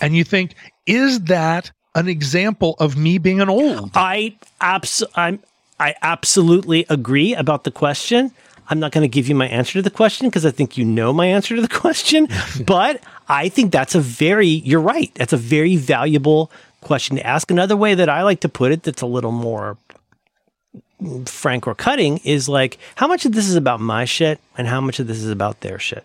[0.00, 0.54] And you think,
[0.86, 3.90] is that an example of me being an old?
[3.94, 5.40] I abs- I'm
[5.80, 8.30] I absolutely agree about the question.
[8.68, 10.84] I'm not going to give you my answer to the question because I think you
[10.84, 12.28] know my answer to the question.
[12.66, 15.12] but I think that's a very you're right.
[15.14, 16.50] That's a very valuable
[16.80, 17.50] question to ask.
[17.50, 19.76] Another way that I like to put it that's a little more
[21.26, 24.80] frank or cutting is like how much of this is about my shit and how
[24.80, 26.04] much of this is about their shit.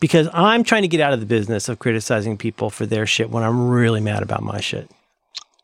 [0.00, 3.30] Because I'm trying to get out of the business of criticizing people for their shit
[3.30, 4.90] when I'm really mad about my shit.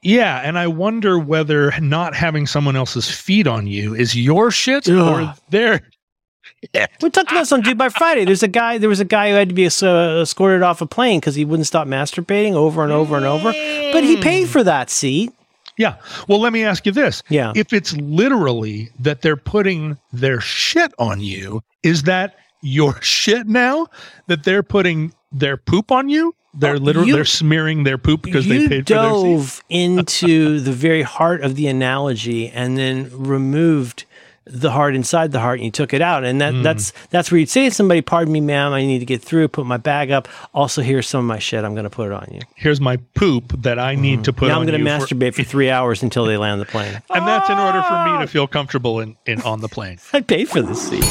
[0.03, 0.41] Yeah.
[0.45, 5.35] And I wonder whether not having someone else's feet on you is your shit or
[5.51, 5.81] their.
[7.01, 8.25] We talked about this on Do By Friday.
[8.25, 8.79] There's a guy.
[8.79, 11.45] There was a guy who had to be uh, escorted off a plane because he
[11.45, 13.53] wouldn't stop masturbating over and over and over.
[13.93, 15.33] But he paid for that seat.
[15.77, 15.97] Yeah.
[16.27, 17.23] Well, let me ask you this.
[17.29, 17.53] Yeah.
[17.55, 23.87] If it's literally that they're putting their shit on you, is that your shit now
[24.27, 26.35] that they're putting their poop on you?
[26.55, 29.37] They're Oh, literally you- they're smearing their poop because they paid for their seat.
[29.37, 34.05] dove into the very heart of the analogy and then removed
[34.49, 36.25] the heart inside the heart and you took it out.
[36.25, 36.63] And that Hmm.
[36.63, 39.49] that's that's where you'd say to somebody pardon me ma'am i need to get through
[39.49, 40.27] put my bag up.
[40.55, 42.41] Also here's some of my shit i'm going to put it on you.
[42.57, 45.35] Here's my poop that I need to put now i'm going to you for- masturbate
[45.35, 47.01] for three hours until they land the plane.
[47.15, 49.99] And that's in order for me to feel comfortable in, in on the plane.
[50.13, 51.05] i paid for this seat